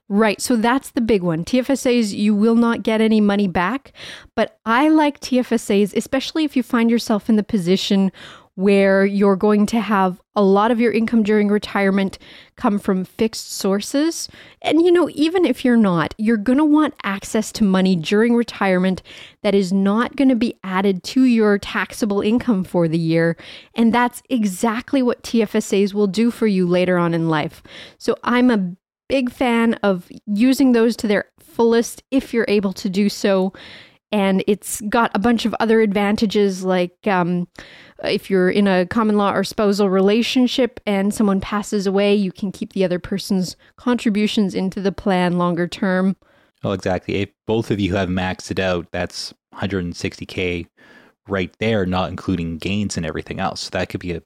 Right. 0.10 0.40
So 0.40 0.56
that's 0.56 0.92
the 0.92 1.02
big 1.02 1.22
one. 1.22 1.44
TFSAs, 1.44 2.14
you 2.14 2.34
will 2.34 2.56
not 2.56 2.82
get 2.82 3.02
any 3.02 3.20
money 3.20 3.48
back. 3.48 3.92
But 4.36 4.58
I 4.66 4.88
like 4.88 5.20
TFSAs, 5.20 5.94
especially 5.96 6.46
if 6.46 6.56
you 6.56 6.64
find 6.64 6.90
yourself 6.90 7.30
in 7.30 7.36
the 7.36 7.44
position 7.44 8.12
where 8.58 9.06
you're 9.06 9.36
going 9.36 9.68
to 9.68 9.80
have 9.80 10.20
a 10.36 10.42
lot 10.42 10.72
of 10.72 10.80
your 10.80 10.92
income 10.92 11.22
during 11.22 11.48
retirement 11.48 12.18
come 12.56 12.80
from 12.80 13.06
fixed 13.06 13.52
sources. 13.52 14.28
And 14.64 14.82
you 14.82 14.92
know, 14.92 15.08
even 15.14 15.46
if 15.46 15.64
you're 15.64 15.78
not, 15.78 16.16
you're 16.18 16.38
going 16.38 16.58
to 16.58 16.66
want 16.66 16.96
access 17.04 17.52
to 17.52 17.64
money 17.64 17.96
during 17.96 18.34
retirement 18.34 19.04
that 19.44 19.54
is 19.54 19.72
not 19.72 20.16
going 20.16 20.30
to 20.30 20.36
be 20.36 20.56
added 20.64 21.04
to 21.04 21.26
your 21.26 21.60
taxable 21.60 22.22
income 22.22 22.64
for 22.64 22.88
the 22.88 22.98
year. 22.98 23.38
And 23.76 23.94
that's 23.94 24.24
exactly 24.28 25.04
what 25.04 25.22
TFSAs 25.22 25.94
will 25.94 26.08
do 26.08 26.32
for 26.32 26.48
you 26.48 26.66
later 26.66 26.98
on 26.98 27.14
in 27.14 27.30
life. 27.30 27.62
So 28.00 28.18
I'm 28.24 28.50
a 28.50 28.76
big 29.08 29.30
fan 29.30 29.76
of 29.84 30.10
using 30.26 30.72
those 30.72 30.98
to 30.98 31.08
their 31.08 31.26
fullest 31.40 32.02
if 32.10 32.34
you're 32.34 32.46
able 32.48 32.74
to 32.74 32.90
do 32.90 33.08
so 33.08 33.54
and 34.12 34.44
it's 34.48 34.82
got 34.90 35.12
a 35.14 35.20
bunch 35.20 35.46
of 35.46 35.54
other 35.60 35.82
advantages 35.82 36.64
like 36.64 36.96
um, 37.08 37.48
if 38.04 38.30
you're 38.30 38.50
in 38.50 38.68
a 38.68 38.86
common 38.86 39.18
law 39.18 39.34
or 39.34 39.44
spousal 39.44 39.90
relationship 39.90 40.80
and 40.86 41.14
someone 41.14 41.42
passes 41.42 41.86
away 41.88 42.16
you 42.16 42.32
can 42.32 42.52
keep 42.52 42.74
the 42.74 42.86
other 42.86 43.00
person's 43.00 43.56
contributions 43.76 44.56
into 44.56 44.82
the 44.82 44.92
plan 44.92 45.38
longer 45.38 45.68
term. 45.68 46.16
Oh 46.64 46.72
exactly. 46.72 47.16
If 47.16 47.30
both 47.46 47.70
of 47.70 47.80
you 47.80 47.96
have 47.96 48.10
maxed 48.10 48.52
it 48.52 48.60
out 48.60 48.88
that's 48.92 49.34
160k 49.56 50.68
right 51.28 51.54
there 51.60 51.86
not 51.86 52.10
including 52.10 52.58
gains 52.58 52.98
and 52.98 53.06
everything 53.06 53.40
else. 53.40 53.62
So 53.62 53.70
that 53.72 53.90
could 53.90 54.00
be 54.02 54.14
a 54.14 54.22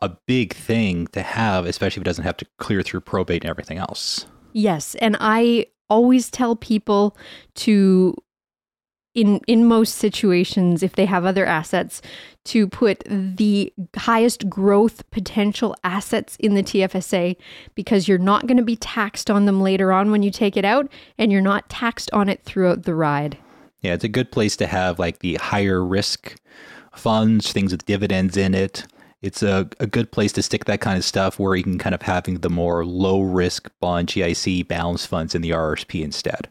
a 0.00 0.16
big 0.26 0.54
thing 0.54 1.08
to 1.08 1.22
have 1.22 1.66
especially 1.66 2.00
if 2.00 2.02
it 2.02 2.10
doesn't 2.10 2.24
have 2.24 2.36
to 2.36 2.46
clear 2.58 2.82
through 2.82 3.00
probate 3.00 3.42
and 3.42 3.50
everything 3.50 3.78
else. 3.78 4.26
Yes. 4.52 4.94
And 4.96 5.16
i 5.20 5.66
always 5.90 6.30
tell 6.30 6.54
people 6.54 7.16
to 7.54 8.14
in 9.18 9.40
in 9.48 9.64
most 9.64 9.96
situations 9.96 10.82
if 10.82 10.94
they 10.94 11.06
have 11.06 11.24
other 11.24 11.44
assets 11.44 12.00
to 12.44 12.68
put 12.68 13.02
the 13.06 13.72
highest 13.96 14.48
growth 14.48 15.08
potential 15.10 15.74
assets 15.82 16.36
in 16.36 16.54
the 16.54 16.62
TFSA 16.62 17.36
because 17.74 18.06
you're 18.06 18.16
not 18.16 18.46
going 18.46 18.56
to 18.56 18.62
be 18.62 18.76
taxed 18.76 19.28
on 19.28 19.44
them 19.44 19.60
later 19.60 19.92
on 19.92 20.10
when 20.10 20.22
you 20.22 20.30
take 20.30 20.56
it 20.56 20.64
out 20.64 20.88
and 21.18 21.32
you're 21.32 21.42
not 21.42 21.68
taxed 21.68 22.10
on 22.12 22.28
it 22.28 22.42
throughout 22.44 22.84
the 22.84 22.94
ride. 22.94 23.36
Yeah, 23.80 23.94
it's 23.94 24.04
a 24.04 24.08
good 24.08 24.30
place 24.30 24.56
to 24.56 24.66
have 24.66 24.98
like 24.98 25.18
the 25.18 25.34
higher 25.34 25.84
risk 25.84 26.36
funds, 26.94 27.52
things 27.52 27.72
with 27.72 27.86
dividends 27.86 28.36
in 28.36 28.54
it. 28.54 28.86
It's 29.20 29.42
a, 29.42 29.68
a 29.80 29.86
good 29.88 30.12
place 30.12 30.32
to 30.34 30.42
stick 30.42 30.66
that 30.66 30.80
kind 30.80 30.96
of 30.96 31.04
stuff 31.04 31.40
where 31.40 31.56
you 31.56 31.64
can 31.64 31.78
kind 31.78 31.94
of 31.94 32.02
having 32.02 32.36
the 32.36 32.50
more 32.50 32.86
low 32.86 33.20
risk 33.20 33.68
bond 33.80 34.08
GIC 34.08 34.68
balance 34.68 35.04
funds 35.04 35.34
in 35.34 35.42
the 35.42 35.50
RSP 35.50 36.02
instead. 36.04 36.48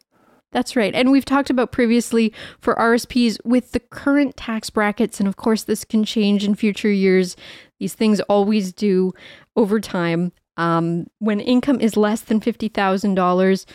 That's 0.58 0.76
right. 0.76 0.96
And 0.96 1.12
we've 1.12 1.24
talked 1.24 1.52
about 1.52 1.72
previously 1.72 2.34
for 2.62 2.74
RSPs 2.74 3.38
with 3.46 3.74
the 3.74 3.80
current 3.80 4.36
tax 4.36 4.72
brackets. 4.72 5.20
And 5.20 5.30
of 5.30 5.36
course, 5.36 5.66
this 5.66 5.86
can 5.86 6.04
change 6.04 6.44
in 6.44 6.56
future 6.56 6.90
years. 6.90 7.36
These 7.80 7.94
things 7.94 8.22
always 8.22 8.74
do 8.74 9.14
over 9.56 9.80
time. 9.80 10.32
Um, 10.58 11.06
when 11.20 11.42
income 11.42 11.80
is 11.80 11.96
less 11.96 12.22
than 12.22 12.40
$50,000, 12.40 13.66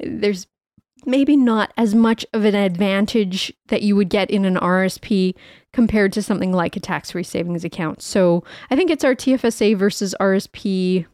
there's 0.00 0.46
maybe 1.04 1.36
not 1.36 1.72
as 1.76 1.92
much 1.96 2.24
of 2.32 2.44
an 2.44 2.54
advantage 2.54 3.52
that 3.66 3.82
you 3.82 3.96
would 3.96 4.08
get 4.08 4.30
in 4.30 4.44
an 4.44 4.54
RSP 4.54 5.34
compared 5.72 6.12
to 6.12 6.22
something 6.22 6.52
like 6.52 6.76
a 6.76 6.80
tax 6.80 7.10
free 7.10 7.24
savings 7.24 7.64
account. 7.64 8.00
So 8.00 8.44
I 8.70 8.76
think 8.76 8.92
it's 8.92 9.02
our 9.02 9.16
TFSA 9.16 9.76
versus 9.76 10.14
RSP 10.20 11.04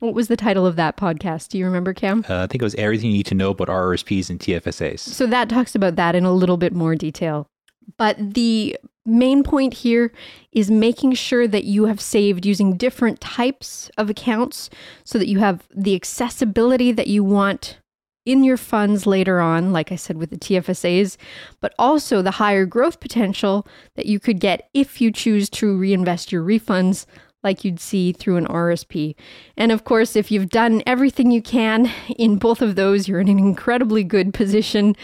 what 0.00 0.14
was 0.14 0.28
the 0.28 0.36
title 0.36 0.66
of 0.66 0.76
that 0.76 0.96
podcast? 0.96 1.48
Do 1.48 1.58
you 1.58 1.64
remember, 1.64 1.92
Cam? 1.92 2.24
Uh, 2.28 2.42
I 2.42 2.46
think 2.46 2.62
it 2.62 2.66
was 2.66 2.74
Everything 2.76 3.10
You 3.10 3.18
Need 3.18 3.26
to 3.26 3.34
Know 3.34 3.50
About 3.50 3.68
RRSPs 3.68 4.30
and 4.30 4.38
TFSAs. 4.38 5.00
So 5.00 5.26
that 5.26 5.48
talks 5.48 5.74
about 5.74 5.96
that 5.96 6.14
in 6.14 6.24
a 6.24 6.32
little 6.32 6.56
bit 6.56 6.72
more 6.72 6.94
detail. 6.94 7.48
But 7.96 8.16
the 8.34 8.76
main 9.04 9.42
point 9.42 9.74
here 9.74 10.12
is 10.52 10.70
making 10.70 11.14
sure 11.14 11.48
that 11.48 11.64
you 11.64 11.86
have 11.86 12.00
saved 12.00 12.44
using 12.44 12.76
different 12.76 13.20
types 13.20 13.90
of 13.96 14.10
accounts 14.10 14.68
so 15.04 15.18
that 15.18 15.28
you 15.28 15.38
have 15.38 15.66
the 15.74 15.94
accessibility 15.94 16.92
that 16.92 17.06
you 17.06 17.24
want 17.24 17.78
in 18.26 18.44
your 18.44 18.58
funds 18.58 19.06
later 19.06 19.40
on, 19.40 19.72
like 19.72 19.90
I 19.90 19.96
said 19.96 20.18
with 20.18 20.28
the 20.28 20.36
TFSAs, 20.36 21.16
but 21.62 21.74
also 21.78 22.20
the 22.20 22.32
higher 22.32 22.66
growth 22.66 23.00
potential 23.00 23.66
that 23.96 24.04
you 24.04 24.20
could 24.20 24.38
get 24.38 24.68
if 24.74 25.00
you 25.00 25.10
choose 25.10 25.48
to 25.48 25.78
reinvest 25.78 26.30
your 26.30 26.42
refunds 26.42 27.06
like 27.48 27.64
you'd 27.64 27.80
see 27.80 28.12
through 28.12 28.36
an 28.36 28.46
RSP. 28.46 29.14
And 29.56 29.72
of 29.72 29.84
course, 29.84 30.16
if 30.16 30.30
you've 30.30 30.50
done 30.50 30.82
everything 30.86 31.30
you 31.30 31.40
can 31.40 31.90
in 32.18 32.36
both 32.36 32.60
of 32.60 32.76
those, 32.76 33.08
you're 33.08 33.20
in 33.20 33.28
an 33.28 33.38
incredibly 33.38 34.04
good 34.04 34.34
position. 34.34 34.94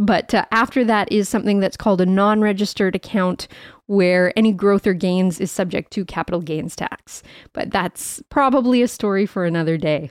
But 0.00 0.34
uh, 0.34 0.46
after 0.50 0.84
that 0.84 1.10
is 1.12 1.28
something 1.28 1.60
that's 1.60 1.76
called 1.76 2.00
a 2.00 2.06
non 2.06 2.40
registered 2.40 2.96
account 2.96 3.46
where 3.86 4.36
any 4.36 4.52
growth 4.52 4.84
or 4.84 4.94
gains 4.94 5.38
is 5.40 5.52
subject 5.52 5.92
to 5.92 6.04
capital 6.04 6.40
gains 6.40 6.74
tax. 6.74 7.22
But 7.52 7.70
that's 7.70 8.20
probably 8.30 8.82
a 8.82 8.88
story 8.88 9.24
for 9.24 9.44
another 9.44 9.76
day. 9.76 10.10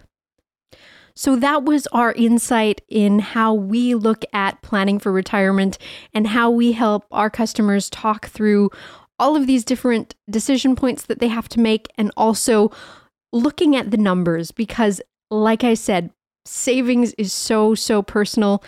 So, 1.13 1.35
that 1.35 1.63
was 1.63 1.87
our 1.87 2.13
insight 2.13 2.81
in 2.87 3.19
how 3.19 3.53
we 3.53 3.95
look 3.95 4.23
at 4.31 4.61
planning 4.61 4.97
for 4.97 5.11
retirement 5.11 5.77
and 6.13 6.27
how 6.27 6.49
we 6.49 6.71
help 6.71 7.05
our 7.11 7.29
customers 7.29 7.89
talk 7.89 8.27
through 8.27 8.69
all 9.21 9.35
of 9.35 9.47
these 9.47 9.63
different 9.63 10.15
decision 10.29 10.75
points 10.75 11.05
that 11.05 11.19
they 11.19 11.27
have 11.29 11.47
to 11.47 11.59
make 11.59 11.87
and 11.97 12.11
also 12.17 12.71
looking 13.31 13.75
at 13.75 13.91
the 13.91 13.97
numbers 13.97 14.51
because 14.51 14.99
like 15.29 15.63
I 15.63 15.75
said, 15.75 16.11
savings 16.45 17.13
is 17.13 17.31
so 17.31 17.75
so 17.75 18.01
personal. 18.01 18.63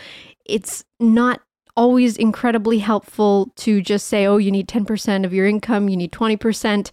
It's 0.45 0.85
not 0.99 1.41
always 1.75 2.17
incredibly 2.17 2.77
helpful 2.77 3.51
to 3.55 3.81
just 3.81 4.07
say, 4.07 4.27
oh, 4.27 4.37
you 4.37 4.51
need 4.51 4.67
10% 4.67 5.25
of 5.25 5.33
your 5.33 5.47
income, 5.47 5.89
you 5.89 5.97
need 5.97 6.11
20%. 6.11 6.91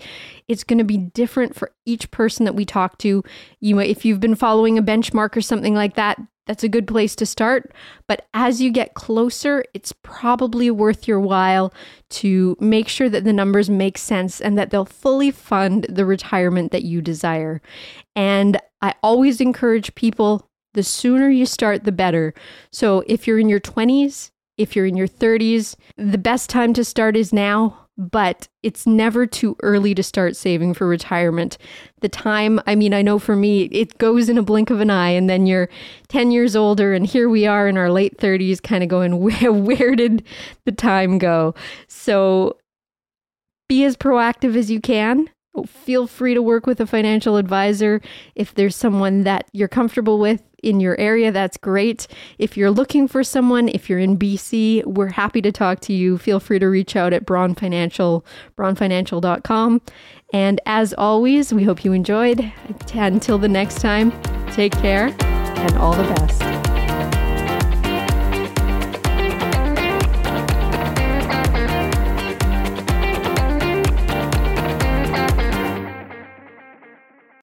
It's 0.49 0.65
going 0.65 0.79
to 0.79 0.85
be 0.85 0.97
different 0.97 1.55
for 1.55 1.73
each 1.85 2.11
person 2.11 2.47
that 2.47 2.55
we 2.55 2.65
talk 2.65 2.97
to. 2.99 3.23
You 3.61 3.79
if 3.79 4.07
you've 4.07 4.21
been 4.21 4.35
following 4.35 4.79
a 4.79 4.83
benchmark 4.83 5.37
or 5.37 5.43
something 5.43 5.75
like 5.75 5.97
that, 5.97 6.19
that's 6.51 6.65
a 6.65 6.69
good 6.69 6.89
place 6.89 7.15
to 7.15 7.25
start. 7.25 7.73
But 8.09 8.27
as 8.35 8.61
you 8.61 8.73
get 8.73 8.95
closer, 8.95 9.63
it's 9.73 9.93
probably 10.03 10.69
worth 10.69 11.07
your 11.07 11.21
while 11.21 11.73
to 12.09 12.57
make 12.59 12.89
sure 12.89 13.09
that 13.09 13.23
the 13.23 13.33
numbers 13.33 13.71
make 13.71 13.97
sense 13.97 14.41
and 14.41 14.59
that 14.59 14.71
they'll 14.71 14.85
fully 14.85 15.31
fund 15.31 15.87
the 15.89 16.05
retirement 16.05 16.73
that 16.73 16.83
you 16.83 17.03
desire. 17.03 17.63
And 18.17 18.59
I 18.83 18.97
always 19.01 19.41
encourage 19.41 19.95
people 19.95 20.45
the 20.75 20.83
sooner 20.83 21.29
you 21.29 21.47
start, 21.47 21.85
the 21.85 21.93
better. 21.93 22.35
So 22.73 23.05
if 23.07 23.29
you're 23.29 23.39
in 23.39 23.49
your 23.49 23.61
20s, 23.61 24.33
if 24.59 24.75
you're 24.75 24.87
in 24.87 24.97
your 24.97 25.07
30s, 25.07 25.77
the 25.97 26.19
best 26.19 26.51
time 26.51 26.75
to 26.75 26.85
start 26.85 27.17
is 27.17 27.33
now 27.33 27.87
but 28.01 28.49
it's 28.63 28.87
never 28.87 29.27
too 29.27 29.57
early 29.63 29.95
to 29.95 30.03
start 30.03 30.35
saving 30.35 30.73
for 30.73 30.87
retirement. 30.87 31.59
The 32.01 32.09
time, 32.09 32.59
I 32.67 32.75
mean, 32.75 32.95
I 32.95 33.03
know 33.03 33.19
for 33.19 33.37
me, 33.37 33.65
it 33.65 33.99
goes 33.99 34.31
in 34.31 34.39
a 34.39 34.43
blink 34.43 34.71
of 34.71 34.81
an 34.81 34.89
eye, 34.89 35.11
and 35.11 35.29
then 35.29 35.47
you're 35.47 35.69
10 36.09 36.31
years 36.31 36.57
older, 36.57 36.95
and 36.95 37.07
here 37.07 37.29
we 37.29 37.47
are 37.47 37.69
in 37.69 37.77
our 37.77 37.91
late 37.91 38.17
30s, 38.17 38.63
kind 38.63 38.83
of 38.83 38.89
going, 38.89 39.19
where, 39.21 39.53
where 39.53 39.95
did 39.95 40.25
the 40.65 40.73
time 40.73 41.19
go? 41.19 41.55
So 41.89 42.57
be 43.69 43.85
as 43.85 43.99
proactive 43.99 44.57
as 44.57 44.71
you 44.71 44.81
can. 44.81 45.29
Feel 45.67 46.07
free 46.07 46.35
to 46.35 46.43
work 46.43 46.67
with 46.67 46.81
a 46.81 46.87
financial 46.87 47.37
advisor. 47.37 48.01
If 48.35 48.55
there's 48.55 48.77
someone 48.77 49.25
that 49.25 49.49
you're 49.53 49.69
comfortable 49.69 50.19
with 50.19 50.43
in 50.63 50.79
your 50.79 50.99
area, 51.01 51.33
that's 51.33 51.57
great. 51.57 52.07
If 52.39 52.57
you're 52.57 52.71
looking 52.71 53.09
for 53.09 53.25
someone, 53.25 53.69
if 53.69 53.91
you're 53.91 53.99
in 53.99 54.17
BC, 54.17 54.85
we're 54.85 55.09
happy 55.09 55.43
to 55.43 55.51
talk 55.51 55.81
to 55.81 55.93
you. 55.93 56.19
Feel 56.19 56.39
free 56.39 56.61
to 56.61 56.67
reach 56.67 56.95
out 56.95 57.13
at 57.13 57.27
Braun 57.27 57.55
Financial, 57.55 58.25
braunfinancial.com. 58.57 59.83
And 60.33 60.61
as 60.67 60.95
always, 60.95 61.53
we 61.53 61.65
hope 61.65 61.85
you 61.85 61.93
enjoyed. 61.93 62.53
Until 62.95 63.39
the 63.39 63.49
next 63.49 63.81
time, 63.81 64.13
take 64.53 64.73
care 64.73 65.15
and 65.21 65.77
all 65.79 65.95
the 65.95 66.05
best. 66.15 66.60